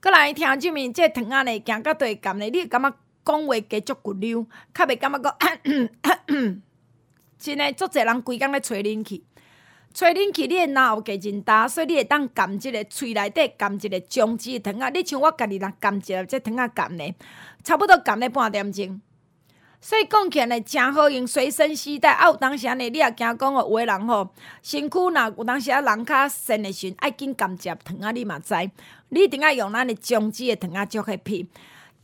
[0.00, 2.90] 阁来听即面，即糖仔咧，行到对含咧，你感觉
[3.22, 5.36] 讲话加足骨溜，较袂感觉讲，
[7.38, 9.22] 真诶，足济人规工咧吹冷气。
[9.92, 14.90] 吹冷气，你诶脑有加真大，所以你会当含即个喙内底含一个姜子糖仔。
[14.92, 17.14] 你像我家己若含一个即糖仔含咧，
[17.62, 18.98] 差不多含咧半点钟。
[19.84, 22.12] 所以讲起来真好用，随身携带。
[22.12, 24.30] 啊，有当时安尼，你也惊讲哦，有诶人吼，
[24.62, 28.54] 身躯若有当时啊人较瘦诶时阵，爱紧甘蔗糖仔，你嘛知。
[29.08, 31.48] 你一定要用咱诶姜子诶糖仔，足迄片。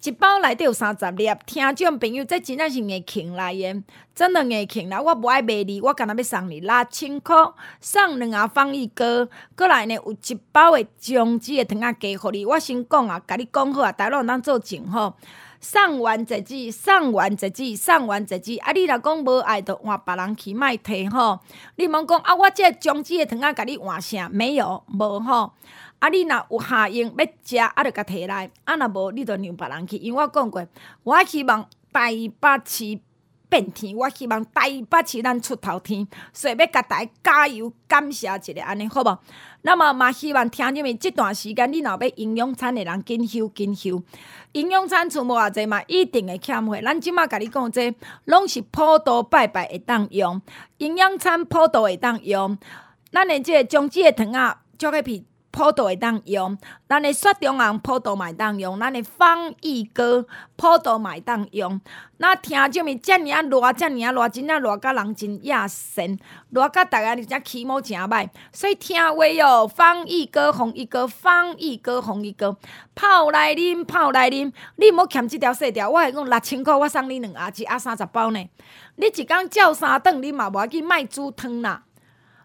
[0.03, 3.83] 一包内底有三十粒，听众朋友，这真正是硬庆来的，
[4.15, 5.01] 真的硬庆啦！
[5.01, 7.37] 我无爱卖你，我干那要送你六千块，
[7.81, 12.45] 送两盒放一哥，过来呢有一包的姜子的糖仔加互你。
[12.45, 15.15] 我先讲啊，甲你讲好啊，大家当做证吼。
[15.61, 18.57] 送完即止，送完即止，送完即止。
[18.61, 21.41] 啊，你若讲无爱，就换别人去卖摕吼。
[21.77, 24.29] 你莫讲啊，我这姜子的糖仔甲你换啥？
[24.29, 25.53] 没有，无吼。
[25.99, 26.09] 啊！
[26.11, 28.49] 你若有下用要食，啊，着甲摕来。
[28.65, 29.97] 啊，若无，你着让别人去。
[29.97, 30.65] 因为我讲过，
[31.03, 33.01] 我希望台北市
[33.49, 36.07] 变天，我希望台北市咱出头天。
[36.33, 39.19] 所以要甲大家加油，感谢一下安尼，好无？
[39.63, 44.03] 那么嘛，希望听入面即段时间，你若要营养餐的人紧修紧修。
[44.53, 46.81] 营养餐出无偌济嘛，一定会欠货。
[46.81, 47.95] 咱即马甲你讲这，
[48.25, 50.41] 拢是普渡拜拜会当用。
[50.79, 52.57] 营养餐普渡会当用。
[53.11, 55.25] 咱的这个姜子的糖仔，足个皮。
[55.59, 56.57] 普渡会当用，
[56.89, 61.81] 咱的雪中红普渡嘛会当用，咱的放一哥普渡嘛会当用。
[62.19, 66.17] 那听这么遮尔啊热，遮尔啊热，真正热甲人真亚神，
[66.51, 68.29] 热甲大家你只起毛真歹。
[68.53, 72.57] 所以听话哟，放一哥红一哥，放一哥红一哥，
[72.95, 74.53] 泡来啉，泡来啉。
[74.77, 78.49] 你莫欠这条细条，我讲六千块，我送你两盒，一盒三十包呢。
[78.95, 81.83] 你一工照三顿，你嘛无要紧卖煮汤啦。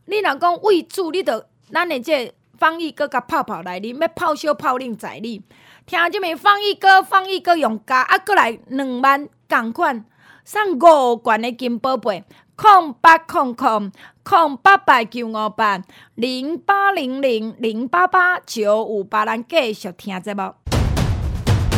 [0.06, 2.34] 你若讲为煮，你着咱的这。
[2.64, 5.42] 方一哥甲泡泡来啉，要泡烧泡冷在你。
[5.86, 10.06] 听即面方一哥，方一哥用加啊，过来两万共款，
[10.46, 12.24] 送五罐的金宝贝，
[12.56, 13.92] 空八空空
[14.24, 15.82] 空八百九五八
[16.16, 20.54] 零八零零零八八九五八，咱继续听节目。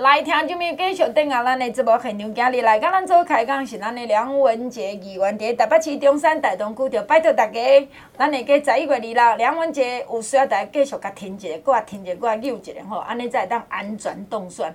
[0.00, 14.72] 来听就面继续等下咱的节目现场，今日来甲咱做开讲是咱的梁文杰议员伫台北市中山大同区，就拜托大家，咱下个十一月二日，梁文杰有需要大家继续甲听一下，搁听一下，搁扭一下吼，安尼才会当安全当选。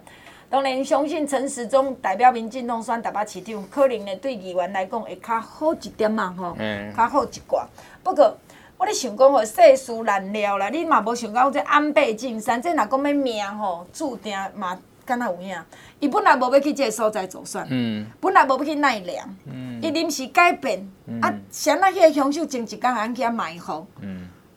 [0.50, 7.64] 当然，相信陈时中代表民进党选台北市长，可能呢对议员来讲会较好一点嘛吼，嗯，较好一寡。
[8.04, 8.38] 不过，
[8.78, 14.78] 我咧想讲吼，世事难料啦，你嘛无想到这安倍晋三，这若讲要命吼，注定嘛。
[15.06, 15.58] 敢若有影，
[16.00, 19.36] 伊本来无要去这个所在做选，嗯、本来无要去奈良，
[19.82, 23.86] 伊临、嗯、时改变，嗯、啊，谁那迄个凶手前一工安去埋伏，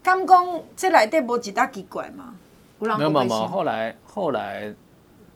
[0.03, 2.34] 敢讲这内底无一搭奇怪吗？
[2.78, 4.72] 没有没有，后来后来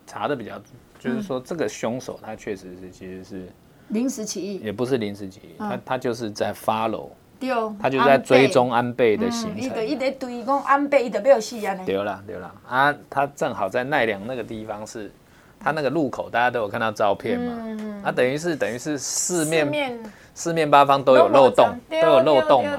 [0.06, 0.61] 查的比较，
[0.98, 3.48] 就是说这个凶手他确实是其实是
[3.88, 7.08] 临时起意，也不是临时起意，嗯、他他就是在 follow。
[7.41, 9.59] 对，他就在追踪安倍的行程。
[9.59, 11.86] 伊就一直追讲安倍，伊就要死安尼。
[11.86, 15.11] 对啦，对啦，啊，他正好在奈良那个地方是，
[15.59, 17.55] 他那个路口，大家都有看到照片嘛。
[17.59, 18.03] 嗯。
[18.05, 19.99] 啊，等于是等于是四面
[20.34, 22.78] 四面八方都有漏洞，都有漏洞嘛。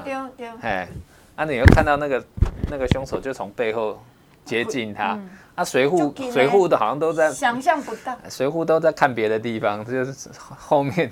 [0.60, 0.88] 哎，
[1.34, 2.24] 啊，你又看到那个
[2.70, 4.00] 那个凶手就从背后
[4.44, 5.18] 接近他。
[5.54, 11.10] 啊，随扈随扈的好像都在想象不到，随扈都在看别的地方，就是后面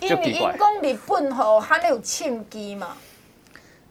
[0.00, 0.56] 就奇怪。
[0.56, 2.96] 因为日本吼还有枪击嘛，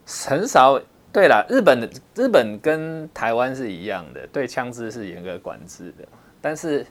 [0.05, 0.79] 很少。
[1.11, 6.07] 对了，日本的日本跟台湾是一样的，对枪支是严格管制的，
[6.39, 6.85] 但是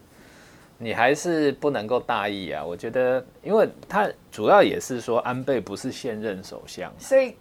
[0.76, 2.64] 你还是不能够大意啊。
[2.64, 7.34] 我觉得，因为他主要也是说安倍不是现任首相，所以。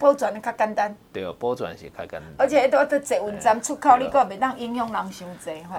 [0.00, 2.22] 保全的较简单，对哦，保全是较简单。
[2.38, 5.78] 而且迄都坐运站出口，你阁袂当影响人伤济吼。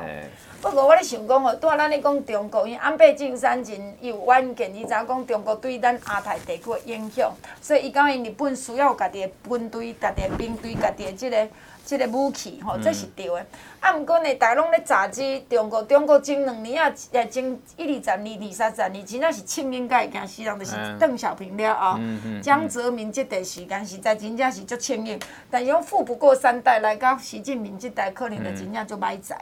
[0.61, 11.47] 不过我咧想讲吼，拄仔咱咧讲中国，因安倍晋三真有远见，伊知影讲中国对咱亚太地区的影响，所以伊讲因日本需要家己的军队、家己的兵队、家己的即个。
[11.83, 13.45] 即个武器吼，这是对的。
[13.79, 17.43] 啊，毋过呢，大家拢咧炸机，中国中国前两年啊，也前
[17.77, 21.99] 一二十年、二三十年，真正是清明甲会惊死人，就是邓小平了后，
[22.43, 25.19] 江泽民即段时间实在真正是足清明。
[25.49, 29.35] 但是讲富不过三代，来到习近平即代，可能就真正足歹在。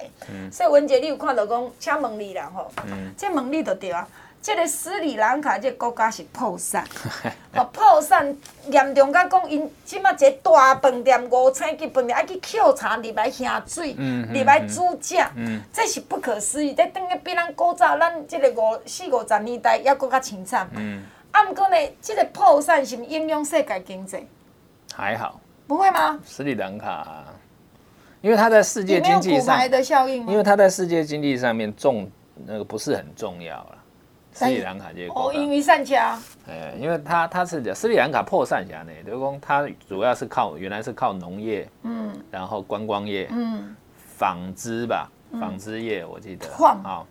[0.51, 2.71] 所以文杰，你有看到讲，请问你啦吼，
[3.17, 4.07] 这问你就对啊。
[4.41, 6.83] 这个斯里兰卡这个国家是破产，
[7.55, 8.35] 哦，破产
[8.71, 15.15] 严重到讲，因即马一个大饭店五星级饭店，爱去抾茶入来下水，入来煮食，
[15.73, 16.73] 这是不可思议。
[16.73, 20.67] 这等于比咱古早咱这个五四五十年代还佫较清惨。
[21.31, 24.25] 啊，毋过呢，这个破产是毋影响世界经济？
[24.95, 25.39] 还好。
[25.67, 26.17] 不会吗？
[26.25, 27.25] 斯里兰卡，
[28.21, 32.09] 因为它在世界经济上，的效应，因为它在世界经济上面重
[32.47, 33.75] 那个不是很重要了。
[34.39, 36.17] 斯里兰卡这个哦，因为散家，
[36.47, 43.75] 哎，因为他他是讲斯里兰卡破产家呢，就是讲它主要是靠原来是靠农业，嗯，然后观光业，嗯，
[44.17, 46.81] 纺织吧，纺织业我记得，矿。
[46.83, 47.03] 啊，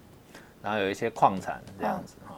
[0.62, 2.34] 然后有一些矿产这样子哈，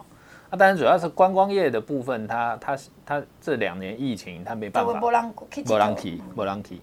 [0.51, 5.35] 啊，当然主要是观光业的部分，他他他这两年疫情他没办法，没人
[5.67, 6.81] 没人去，没人去，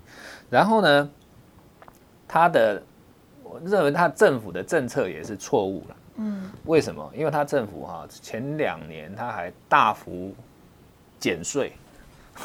[0.49, 1.09] 然后呢，
[2.25, 2.81] 他的
[3.43, 5.95] 我认为他政府的政策也是错误了。
[6.17, 7.09] 嗯，为什么？
[7.15, 10.33] 因为他政府哈前两年他还大幅
[11.19, 11.71] 减税，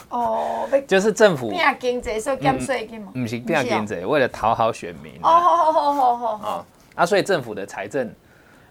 [0.08, 5.14] 哦， 就是政府变经济所以减税嘛，不是变经济，为了讨好选民。
[5.22, 6.66] 哦，好好好好好好。
[6.94, 8.12] 啊，所以政府的财政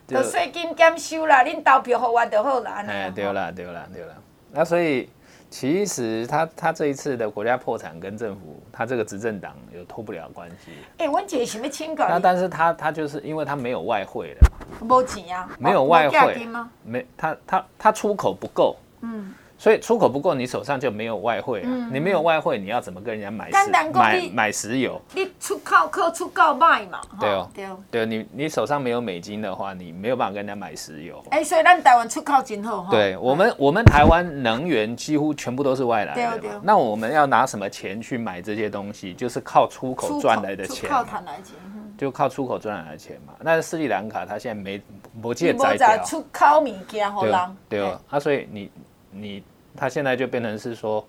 [0.07, 2.83] 就税金减收啦，恁投票给我就好啦。
[2.87, 4.13] 哎，对啦，对啦，对啦。
[4.51, 5.09] 那所以。
[5.53, 10.71] 其实他他这一次的国家破产跟政府他这个执政党有脱不了关系。
[10.97, 12.09] 哎，文姐什么情况？
[12.09, 14.50] 那但是他他就是因为他没有外汇了嘛。
[14.79, 15.49] 没钱啊？
[15.59, 16.69] 没有外汇吗？
[16.83, 18.77] 没，他他他出口不够。
[19.01, 19.33] 嗯。
[19.57, 21.69] 所以出口不够，你手上就没有外汇啊！
[21.93, 24.99] 你没有外汇，你要怎么跟人家买石买买石油？
[25.13, 26.99] 你出口靠出口卖嘛？
[27.19, 31.23] 对哦，对哦，对，你你手上没有美金的话，你没有办法跟人家买石油。
[31.29, 32.89] 哎，所以咱台湾出口真好哈。
[32.89, 36.39] 对我们，我们台湾能源几乎全部都是外来的。
[36.39, 39.13] 对，那我们要拿什么钱去买这些东西？
[39.13, 40.89] 就是靠出口赚来的钱。
[40.89, 41.53] 靠谈来钱。
[42.01, 43.33] 就靠出口赚来的钱嘛。
[43.41, 44.81] 那斯里兰卡它现在没
[45.13, 46.03] 没借债掉。
[46.03, 47.57] 出口物件好人。
[47.69, 48.71] 对哦，啊，所以你
[49.11, 49.43] 你。
[49.73, 51.01] 他现在就变成是说，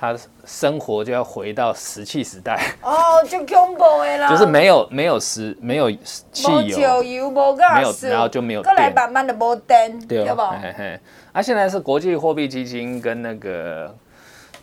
[0.00, 0.16] 他
[0.46, 5.92] 生活就要回到石器时代哦，就恐怖的啦，就是没有没有石没有
[6.32, 7.38] 汽油，油没
[7.82, 10.58] 有，然后就没有，过来慢慢的没电，对吧？
[10.62, 11.00] 嘿嘿，
[11.34, 13.94] 啊，现在是国际货币基金跟那个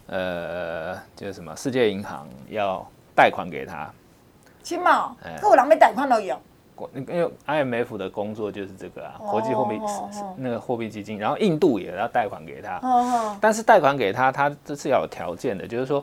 [0.08, 2.84] 呃，就是什么世界银行要
[3.16, 3.88] 贷款给他，
[4.64, 6.40] 起码，各有人要贷款都有。
[6.96, 9.78] 因为 IMF 的工作就是这个啊，国际货币
[10.38, 12.80] 那个货币基金，然后印度也要贷款给他，
[13.42, 16.02] 但是贷款给他，他这是要有条件的，就是说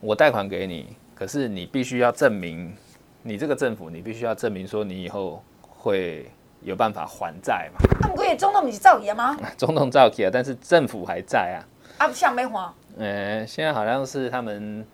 [0.00, 2.74] 我贷款给你，可是你必须要证明，
[3.22, 6.28] 你这个政府你必须要证明说你以后会
[6.62, 7.78] 有办法还债嘛。
[8.00, 9.36] 他们可以总统不是造起吗？
[9.56, 11.58] 总统造起啊，但是政府还在啊。
[11.98, 12.74] 啊，像没还？
[12.98, 14.84] 呃，现在好像是他们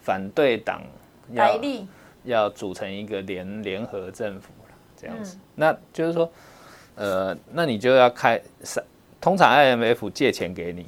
[0.00, 0.80] 反对党
[1.32, 1.58] 要
[2.24, 4.48] 要组成一个联联合政府
[4.96, 5.36] 这样子。
[5.36, 6.30] 嗯、那就是说，
[6.96, 8.40] 呃，那你就要开，
[9.20, 10.86] 通常 IMF 借钱给你，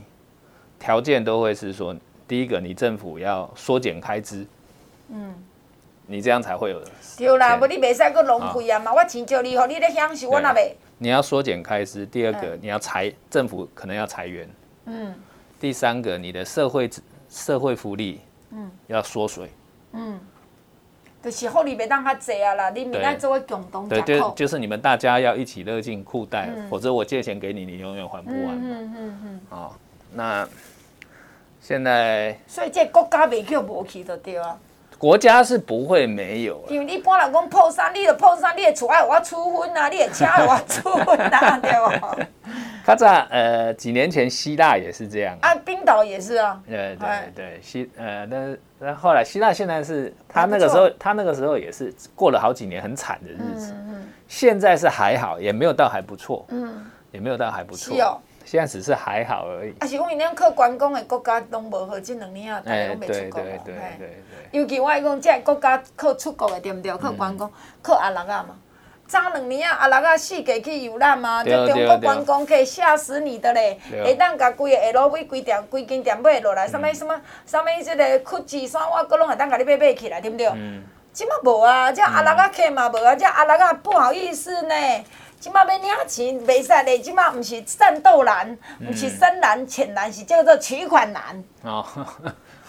[0.78, 1.94] 条件都会是说，
[2.26, 4.46] 第一个你政府要缩减开支，
[5.08, 5.34] 嗯。
[6.06, 6.78] 你这样才会有
[7.16, 8.92] 对啦，不你袂使搁浪费啊嘛！
[8.92, 10.74] 我钱借你，互你咧享受，我那袂。
[10.98, 14.46] 你要缩减开支，第二个你要裁政府可能要裁员，
[14.84, 15.14] 嗯。
[15.58, 16.90] 第三个你的社会
[17.30, 18.20] 社会福利，
[18.50, 19.50] 嗯，要缩水，
[19.92, 20.20] 嗯。
[21.24, 28.54] 就是福利袂当较济啊啦，你明仔做个共同对对，就是你们大家要一起勒进裤袋，否则我借钱给你，你永远还不完。
[28.54, 29.40] 嗯嗯嗯。
[29.48, 29.72] 哦，
[30.12, 30.46] 那
[31.62, 32.38] 现在。
[32.46, 34.58] 所以这国家袂叫无去就对啊。
[35.04, 42.16] 国家是不会没有，因为你搬来讲破产，你的破产，你的厝爱我出婚啊，你的车爱我出婚啊，对吧？
[42.86, 53.74] 较早呃几年前希腊也是这样啊，冰岛也是啊，对对对希呃，但是但后来希腊现在是他那个时候他那个时候也是过了好几年很惨的日子，
[54.26, 56.82] 现在是还好，也没有到还不错，嗯，
[57.12, 57.94] 也没有到还不错。
[58.54, 59.74] 现在只是还好而已。
[59.80, 63.42] 啊，是讲因为靠观光的国家拢无好，这两年啊，大家拢未出国。
[63.42, 66.96] 对对对对尤其我讲，这国家靠出国的对不对？
[66.96, 67.50] 靠观光，
[67.82, 68.56] 靠阿拉啊嘛。
[69.08, 73.76] 早两年啊，阿拉啊四界去游览嘛，这中国观光客吓死你的嘞！
[73.90, 80.46] 会当甲规个下路尾规店、规间店买落来，什么什么什么这个酷奇山，我搁拢会当甲你买买起来，对不对？
[80.54, 80.84] 嗯。
[81.12, 84.74] 即马无啊，这阿拉啊客嘛无啊，这阿拉啊不好意思呢。
[85.44, 86.98] 即马要领钱，袂使嘞！
[86.98, 91.44] 即马毋是战斗男，毋是深蓝、浅蓝，是叫做取款男。
[91.64, 91.84] 哦，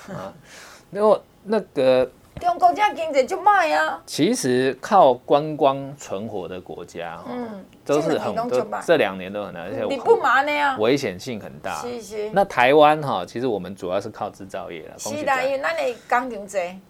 [0.92, 2.12] 那个那个。
[2.42, 4.04] 中国这经济就卖啊。
[4.06, 10.78] 其实靠观光存活的国家，嗯，都是很多，这两年都很难，而且你不麻呢啊？
[10.78, 11.82] 危险性很大。
[11.82, 12.30] 是是。
[12.34, 15.00] 那台湾哈，其实我们主要是靠制造业了。
[15.00, 16.46] 是的，因为咱的工厂多。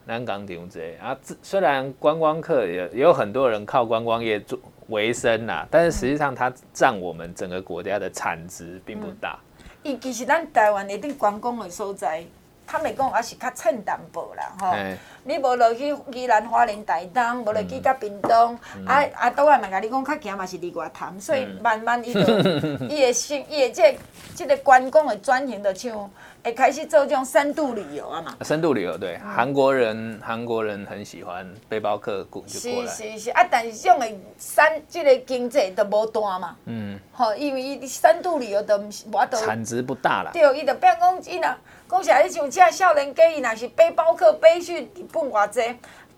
[0.08, 4.58] 咱工厂多啊，虽然观光客也也有很多人靠观光业做。
[4.88, 9.40] 维生啦，但是实际上它占我们整个国家的产值并不大。
[9.84, 12.24] 伊、嗯、其实咱台湾一定观光的所在，
[12.68, 14.72] 他们讲还是较浅淡薄啦，吼。
[14.72, 22.20] 欸、你无落去宜兰花莲台东，无落去甲屏东，嗯、啊啊，倒来嘛甲你讲较行嘛是离外滩，所以慢慢伊就
[22.88, 24.00] 伊的心伊的这个、
[24.36, 26.10] 这个观光的转型就像。
[26.46, 28.38] 会开始做这种深度旅游啊嘛？
[28.44, 32.88] 深度旅游对，韩国人韩国人很喜欢背包客过就过来。
[32.88, 34.08] 是是是啊，但是这种的
[34.38, 36.56] 山这个经济都无大嘛。
[36.66, 37.00] 嗯。
[37.12, 39.40] 吼，因为伊深度旅游都唔是我都。
[39.40, 40.30] 产值不大啦。
[40.34, 41.50] 对，伊就变讲伊若
[41.90, 45.62] 讲起来，你像这少年家，伊若是背包客背去日本偌济，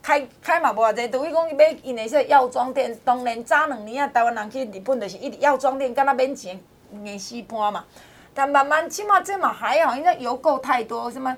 [0.02, 6.60] 开开嘛无偌济，除非讲伊买因的说药妆店，当然早两年啊，台湾人去日本就是一直药妆店，敢若免钱
[7.04, 7.84] 硬死搬嘛。
[8.34, 11.36] 但慢慢起码这嘛还好，因为邮购太多，什么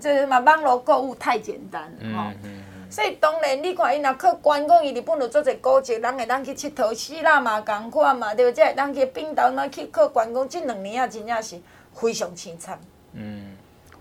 [0.00, 2.36] 这嘛网络购物太简单，吼、嗯。
[2.44, 8.54] 嗯嗯、所以当然你看，伊若去观光，伊日本就做者高级，人会当去佚佗，希腊嘛共款嘛，对不？
[8.54, 8.74] 对？
[8.74, 11.58] 人去冰岛嘛去去观光，即两年啊真正是
[11.94, 12.78] 非常凄惨。
[13.14, 13.51] 嗯，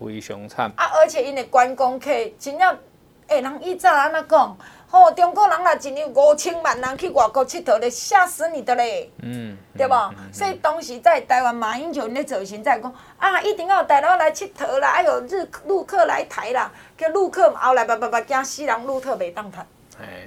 [0.06, 0.72] 非常惨。
[0.76, 2.78] 啊，而且因的观光客真正，
[3.28, 4.58] 哎，人以前安怎讲？
[4.88, 9.10] 吼、哦，中国人若一年五千万人去外国佚佗咧，吓死你的嘞！
[9.22, 9.94] 嗯，对不？
[9.94, 19.66] 嗯嗯、所以当时在台湾，马英九咧走行在讲啊，一定要有台湾来佚佗啦，哎呦日陆客来台啦，叫陆客后来叭叭叭惊死人，陆客袂当趁，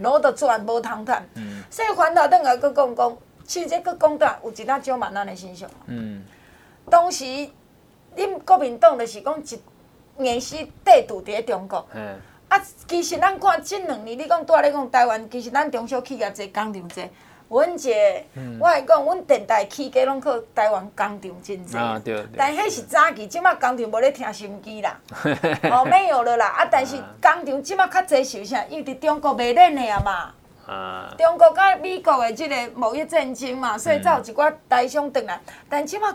[0.03, 1.14] 攞到赚无通趁。
[1.35, 3.16] 嗯、所以反倒转来阁讲讲，
[3.47, 5.68] 其实阁讲到有一呾少万咱的现象。
[5.89, 6.25] 嗯，
[6.89, 7.22] 当时
[8.16, 11.86] 恁国民党就是讲一硬是地处伫中国。
[11.94, 12.16] 嗯。
[12.48, 17.08] 啊，其实咱看这两年，你讲拄仔咧讲台湾，其实咱中小企业侪工厂侪。
[17.48, 17.94] 阮一个，
[18.36, 21.78] 嗯、我来讲，阮电台起家拢靠台湾工厂真侪。
[21.78, 22.26] 啊，对对。
[22.36, 24.98] 但迄是早期，即马工厂无咧听收音机啦，
[25.70, 26.46] 哦，没有了啦。
[26.46, 28.64] 啊，但是工厂即马较侪是啥？
[28.70, 30.72] 因为伫中国卖恁的啊嘛。
[30.72, 31.14] 啊。
[31.18, 35.40] 中国甲美国的即个贸易战争嘛，所以才有一寡台商转来。
[35.68, 36.12] 但即马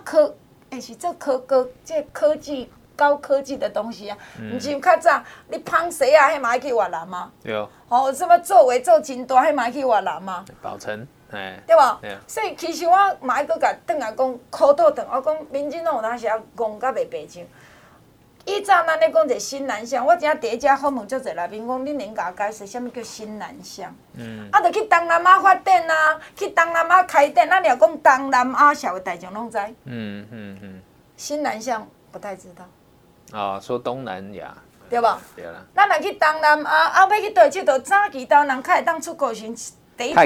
[0.70, 2.72] 科，诶是做科科，即个科技。
[3.00, 7.32] 高科技的东西啊，唔是较早，你芳谁啊，迄嘛爱去越南吗？
[7.44, 7.66] 有。
[7.88, 10.44] 哦，什么作为做真大，迄嘛爱去越南吗？
[10.62, 11.98] 保存，哎，对吧？
[12.28, 17.48] 所以其实我嘛爱搁甲邓阿讲，口头转我讲，民进党有当时啊讲甲袂白净。
[18.50, 23.96] 以前咱咧讲者新南向，我今仔第一家访问足侪来宾讲，恁能甲解释啥物叫新南向？
[24.16, 24.50] 嗯。
[24.52, 29.58] 啊，着去东南亚发展啊，去东南亚开店，咱若讲东南亚社会大众拢知。
[29.86, 30.82] 嗯嗯嗯。
[31.16, 33.40] 新南向不太知道。
[33.40, 34.58] 啊，说东南亚，
[34.90, 35.22] 对吧？
[35.36, 35.64] 对啦。
[35.76, 39.54] 咱若去东南亚，后尾去倒佚佗，早期台湾人较会当出国时，
[39.96, 40.26] 第一回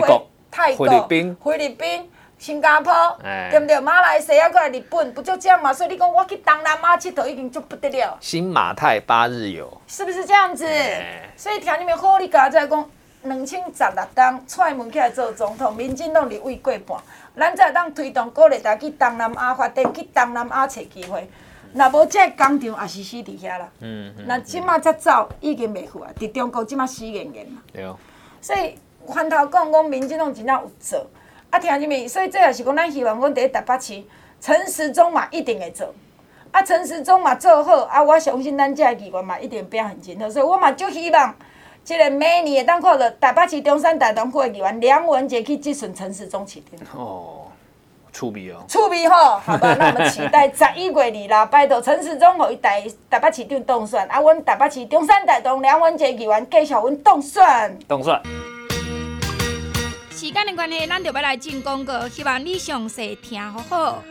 [0.50, 2.12] 泰国、菲律宾、菲律宾、
[2.44, 2.92] 新加坡，
[3.24, 3.80] 哎、对不对？
[3.80, 5.72] 马来西亚过来日本，不就这样嘛？
[5.72, 8.18] 所以你讲我去东南亚佚佗已经就不得了。
[8.20, 10.66] 新马泰八日游，是不是这样子？
[10.68, 12.90] 哎、所以听你们好，你刚才讲，
[13.22, 16.98] 两千十六当踹门起来做总统，民进党立委过半，
[17.38, 21.26] 咱才当推动鼓励大家去东南亚发展，去东南亚找机会。
[21.74, 23.70] 若无这工厂也是死伫遐啦。
[23.80, 24.14] 嗯。
[24.28, 27.62] 那即马才走已经袂赴啊，伫中国即马死严严嘛。
[27.72, 27.90] 对。
[28.42, 28.78] 所以
[29.08, 31.08] 反头讲，讲民进党真正有做。
[31.54, 34.04] 啊，听什么，所以这也是讲，咱希望讲伫台北市
[34.42, 35.94] 陈时中嘛一定会做。
[36.50, 40.28] 啊，陈时中嘛做好，啊，我相信咱这议员嘛一定表现真好。
[40.28, 41.36] 所以我嘛就希望，
[41.86, 47.00] 这个每年会当看到台北市中山大同区的议员梁文杰去质询陈时中市长。
[47.00, 47.42] 哦。
[48.12, 57.78] 趣味哦，趣味吼，好吧，那我们期待十一月二啦，拜托陈时中予伊台台北市长当选，啊，阮台北市中山大同梁文杰议员继续阮当选。
[57.88, 58.20] 当选。
[60.24, 64.04] 时间的关系，咱就要来进广告，希望你详细听好好。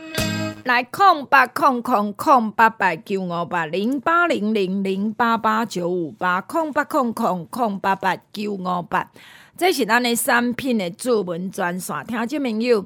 [0.63, 9.09] 来空八空空空八八九五八零八零零零八八九五八空八空空空八八九五八，
[9.57, 12.85] 这是咱的产品的主文专线，听众朋友。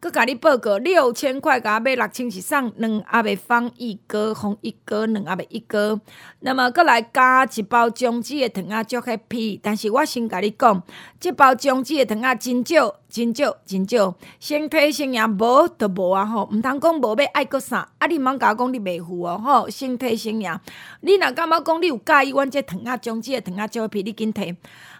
[0.00, 6.00] 佮甲你报告六千块，甲买六千是送两盒的方一哥，方一哥两盒的一哥。
[6.38, 10.80] 那么佮来加一包姜子的糖仔足 happy，但是我先甲你讲，
[11.18, 20.60] 这包姜子的糖仔真少，真少，真少，身体性也无都无啊吼，毋通讲无要爱阁啥，啊你毋通甲我讲你袂赴哦吼，身体性也，
[21.00, 24.54] 你若感觉讲你有介意阮这糖仔姜子的糖仔足 happy，你紧摕，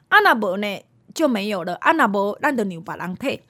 [0.09, 0.81] 啊若无呢
[1.15, 3.41] 就没有了，啊若无咱就让别人摕。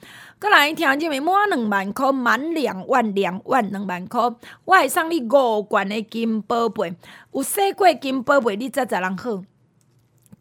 [0.41, 4.21] 过来听这边满两万块，满两万两万两万块，
[4.65, 6.95] 我会送你五罐的金宝贝。
[7.33, 9.43] 有洗过金宝贝，你才才人好。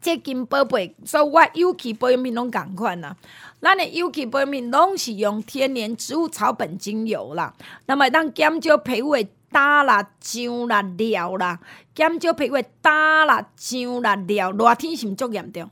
[0.00, 3.16] 这金宝贝，所以我有机保养品拢共款啦。
[3.60, 7.52] 咱的有机保养品拢是用天然植物草本精油啦。
[7.86, 11.58] 那么当减少皮肤的焦啦、痒啦、绳啦，
[11.92, 12.90] 减少皮肤的焦
[13.24, 15.68] 啦、痒啦、绳，热天是毋足严重。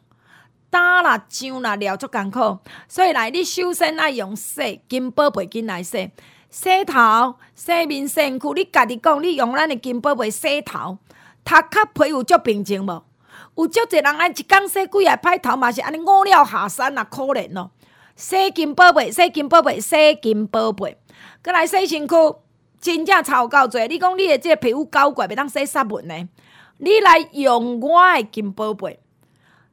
[0.77, 6.11] 焦啦、痒啦、绳足艰苦，所以来你首先爱用洗金宝贝巾来洗，
[6.51, 8.53] 洗头、洗面、身躯。
[8.55, 10.99] 你家己讲，你用咱的金宝贝洗头，
[11.43, 13.03] 头壳皮有足平静无？
[13.57, 17.70] 有足侪人爱一工洗几下歹头嘛是安尼五了下山啊，可怜咯。
[18.14, 20.99] 洗金宝贝，洗金宝贝，洗金宝贝，
[21.41, 22.14] 搁来洗身躯，
[22.79, 23.79] 真正超够济。
[23.89, 26.29] 你讲你的这个皮肤搞怪，袂当洗杀蚊呢？
[26.79, 29.01] 你来用我的金宝贝。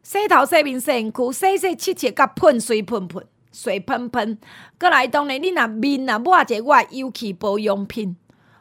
[0.04, 4.38] 洗头、洗面、洗身躯，洗洗拭拭，甲喷水喷喷，水喷喷。
[4.78, 8.18] 过来当然，你若面若抹者我有机保养品。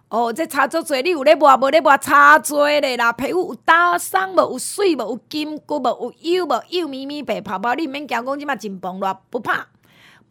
[0.08, 3.12] 哦，这差足济，你有咧抹无咧抹，差济咧啦。
[3.12, 4.52] 皮肤有打松无？
[4.52, 5.00] 有水无？
[5.00, 6.14] 有金骨无？
[6.20, 6.62] 有油无？
[6.68, 9.66] 油咪咪白泡泡，你毋免惊讲即马真崩落，不怕。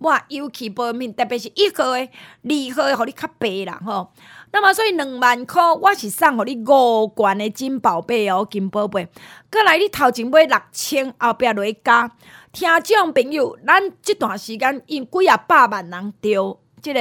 [0.02, 4.12] 抹有机保养品，特别是一号的、二号的，互你较白啦吼。
[4.52, 9.08] 那么所以两万块，我是送互你五罐的金宝贝哦，金宝贝。
[9.52, 12.12] 过来你头前买六千，后壁落去加。
[12.52, 17.00] 听众朋友，咱这段时间因几啊百万人着即个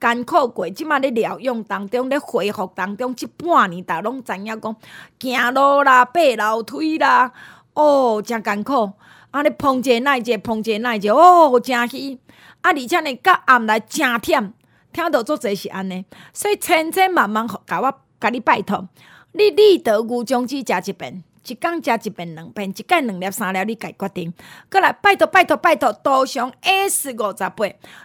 [0.00, 4.76] 艰苦过，即马咧疗养当中，咧恢复当中，即半年大拢知影讲，
[5.20, 7.30] 行路啦，爬楼梯啦，
[7.74, 8.90] 哦，真艰苦。
[9.30, 12.18] 啊，咧碰者耐者，碰者耐者，哦，真稀。
[12.62, 14.52] 啊，而且呢，到暗来真忝。
[14.92, 18.88] 听到做这是安尼，所以千千万万甲我甲你拜托，
[19.30, 24.34] 你立德牛种子食一遍，一工食一遍两遍，一摆两粒三粒，你家决定。
[24.68, 27.54] 过来拜托拜托拜托，多上 S 五十八，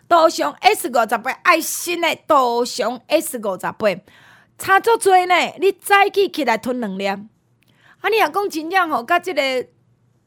[0.08, 3.76] 多上 S 五十八，爱心的多上 S 五十八，
[4.60, 5.36] 差足多呢。
[5.60, 7.20] 你早起起来吞两粒，啊，
[8.12, 9.42] 你若讲真正吼，甲即个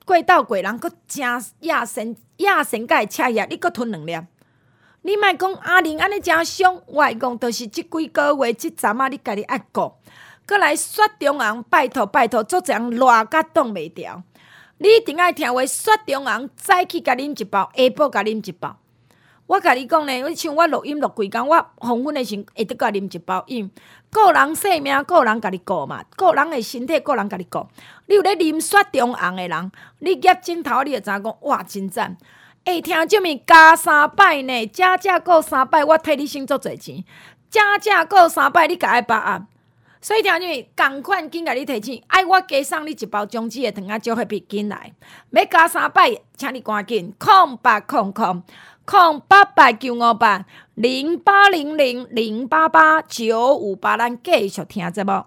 [0.05, 1.25] 过道过人，佫真
[1.61, 4.27] 亚神亚神甲会赤药，你佫吞两粒。
[5.03, 9.93] 你莫讲阿玲安尼诚凶，我会讲着是即几个月即阵啊，你家己爱顾。
[10.47, 14.23] 过来雪中红，拜托拜托，做这样热甲挡袂牢。
[14.79, 18.77] 你一定爱听话，雪中红早起甲啉一包，下晡甲啉一包。
[19.47, 23.71] 我甲你讲呢，像我录音录几工，我黄昏的时会得甲啉一包，因
[24.11, 27.67] 个人性命，个人家己顾嘛，个人的身体，个人家己顾。
[28.09, 32.17] 你有咧啉雪中红的人，你业镜头你就知影讲，哇，真赞。
[32.65, 37.05] 会、听这面加三摆呢，加价过三摆，我替你省足侪钱。
[37.51, 39.47] 加价过三摆，你甲爱把握。
[40.01, 44.93] 所以听这物共款紧甲你提钱，爱我加送你一包姜子的糖仔，就会比紧来。
[45.31, 48.43] 要加三摆，请你赶紧空八空空
[48.85, 55.25] 空八八九五八零八零零零八八九五八，咱继续听节目。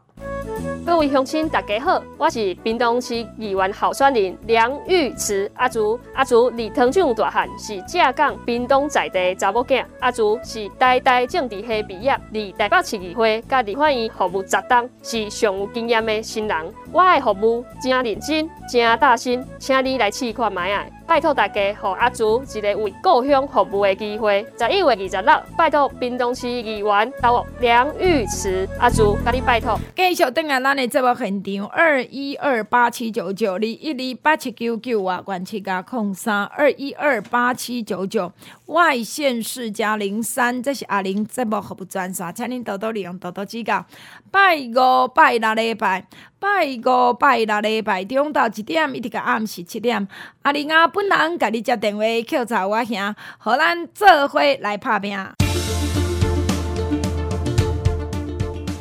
[0.83, 5.99] 各位乡亲，大家好，我是滨东市议员候选人梁玉慈阿祖。
[6.15, 9.85] 阿竹离汤厂大汉，是浙江滨东在地查某囝。
[9.99, 16.73] 阿祖是代代政治系毕业，二代北市议会甲立法院服务十冬，是上有经验的新人。
[16.91, 20.91] 我的服务真认真，真大心，请你来试看卖！
[21.07, 24.45] 拜托大家，给阿竹一个为故乡服务的机会。
[24.57, 29.77] 十一月二十六，拜托屏东市议员到梁玉池阿竹，甲你拜托。
[29.93, 38.31] 继续登来咱的节目现场，二一二八七九九二一二八七九九啊，关七加空三二一二八七九九
[38.67, 43.85] 外县市加零三，这是阿玲节目服务专线，请您多多利用，多多指教。
[44.31, 46.05] 拜五拜六礼拜，
[46.41, 50.07] 拜五拜六礼拜中到一点，一直到暗时七点，
[50.41, 52.97] 阿玲啊本人甲你接电话，口罩我兄，
[53.37, 55.15] 和咱做伙来拍拼。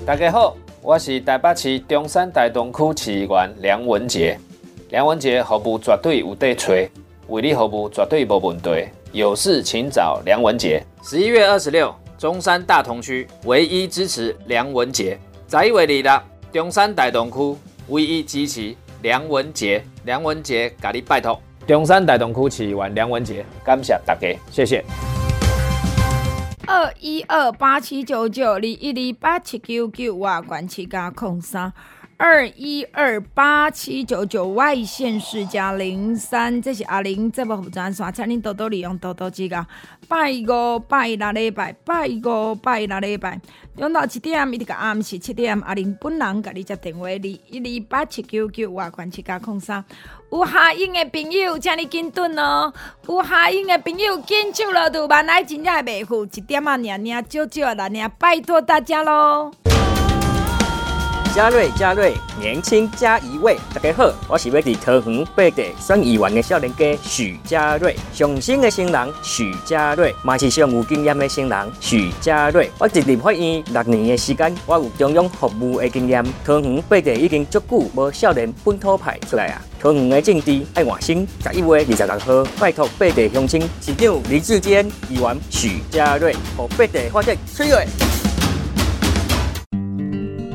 [0.07, 4.41] 大家好，我是台北市中山大同区市议员梁文杰。
[4.89, 6.91] 梁文杰服务绝对有底吹，
[7.29, 8.89] 为你服务绝对无问题。
[9.13, 10.83] 有事请找梁文杰。
[11.03, 15.19] 十一月二十六，中山大同区唯一支持梁文杰。
[15.47, 16.23] 在一月二六，
[16.53, 19.85] 中山大同区唯一支持梁文杰。
[20.05, 21.41] 梁文杰，甲你拜托。
[21.65, 24.85] 中山大同区市议员梁文杰，感谢大家，谢谢。
[26.67, 31.73] 二一二八七九九二一二八七九九外管七加空三。
[32.23, 39.65] 二一二八七九九外线是加零三，这是阿玲这部服装线，请您多多利用，多多指教。
[40.07, 43.41] 拜五拜六礼拜，拜五拜六礼拜，
[43.75, 49.83] 中到七点一直到暗时七点，阿玲本人甲你接电话，二一二八七九九外关七加空三。
[50.31, 52.71] 有下音的朋友，请你紧蹲哦。
[53.09, 59.70] 有下音的朋友，紧手了度，万来真正袂付，一点啊，念念少少啦，念拜托大家喽。
[61.33, 63.57] 嘉瑞，嘉瑞，年轻加一位。
[63.73, 72.69] 大家好，我是要伫桃园八地选议员的少年家许嘉瑞，上新的新人许嘉瑞，嘛是上有经验的新人许嘉瑞。
[72.79, 76.25] 我进立法院六年的时间，我有中央服务的经验。
[76.45, 79.63] 桃园八地已经足久无少年本土派出来啊！
[79.81, 87.87] 桃园的政治爱换新，十一月二十六号，拜托八地乡亲市长李志坚议员许嘉瑞，和八地发展催泪。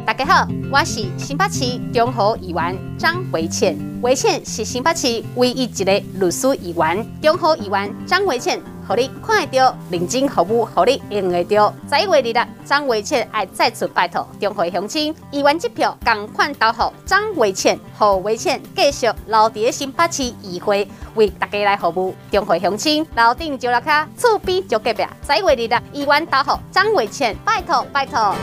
[0.06, 3.76] 大家好，我是新北市中和议员张维倩。
[4.04, 7.04] 维倩是新北市唯一一个律师议员。
[7.20, 11.74] 中和议员张维倩，让你看得到认真服务，让你用得到。
[11.90, 22.14] 十一月二日，张维倩爱再次拜托中和乡亲，议员支票共款投予张维倩，和维倩继续留在新北市议会，为大家来服务。
[22.32, 25.04] 中和乡亲楼顶就落卡，厝边就隔壁。
[25.28, 28.36] 十一月二日，议员投予张维倩，拜托拜托。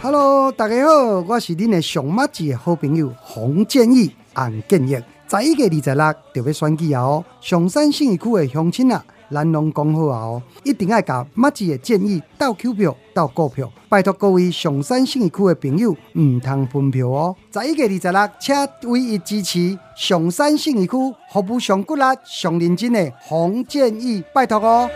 [0.00, 5.02] Hello，大家好，我是恁的熊麻子的好朋友洪建义、洪建业。
[5.28, 7.02] 十一月二十六就要选举啊！
[7.02, 10.20] 哦，上山信义区的乡亲啊，咱拢讲好啊！
[10.20, 17.34] 哦，一定要甲麻子的建议到 Q 票、到股票，拜托各位上山信义区的朋友唔通分票哦！
[17.52, 18.54] 十一月二十六，请
[18.92, 20.92] 唯一支持上山信义区
[21.32, 24.88] 服务上骨力、上认真的洪建义，拜托哦！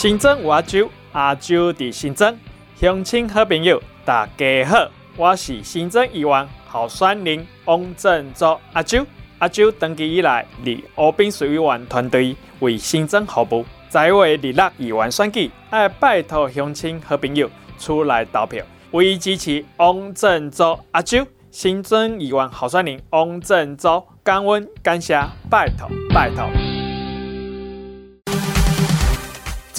[0.00, 2.34] 新增有阿周，阿周伫新增，
[2.74, 9.06] 乡亲好朋友，大家好，我是新增议员候选人王振洲阿周。
[9.40, 21.26] 阿周登记以来，伫湖滨水委员团队为新增服务，在位立六议员选举，爱拜托乡亲好朋友出来投票，唯一支持王振洲阿周。
[21.50, 26.48] 新增议员候选人王振洲，感恩感谢，拜托拜托。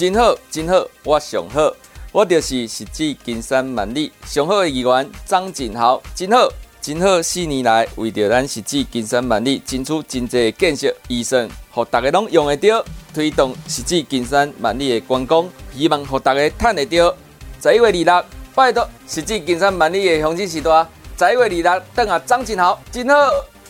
[0.02, 1.72] 真好，真好，我上好，
[2.10, 6.48] 我就是实际金山万里上好的议员张景豪，真好，
[6.80, 12.84] 真好，四年来为着咱实际金山万里争取真济建设预算，让大家拢用得到，
[13.14, 17.14] 推动实际金山万里的观光，希望让大家赚得到。
[17.62, 18.24] 十一月二六，
[18.56, 20.84] 拜托实际金山万里的乡亲时代，
[21.16, 23.14] 十一月二六，等下张景豪，真好，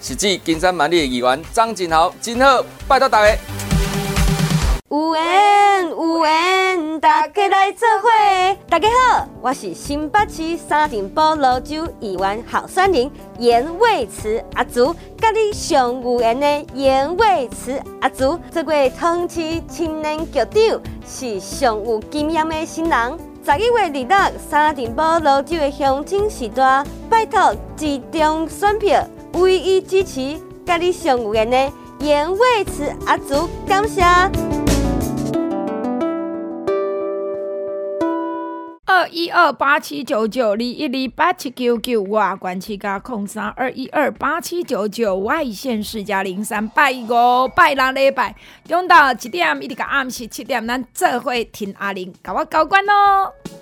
[0.01, 3.37] 实际金山万里的议员张景豪，真好，拜托大家。
[4.93, 8.11] 有缘有缘，大家来做伙。
[8.68, 23.18] 大家好，我是新北市沙丁堡芦洲议员候选人严伟慈阿祖，甲你上有缘的严伟慈阿祖，这位同期青年局长是上有经验的新人。
[23.43, 34.03] 十一月二日，沙丁堡芦洲的乡亲时段，拜托集中选票，唯一支持甲你上有缘的严伟慈阿祖，感谢。
[38.93, 48.36] 二一二八七九九二一二八七九九，哇关七加空三二一二八七九九，外线四加零三拜五拜六礼拜，
[48.68, 53.62] 中昼一点一直到暗时七点，咱这回听阿玲甲我交关咯。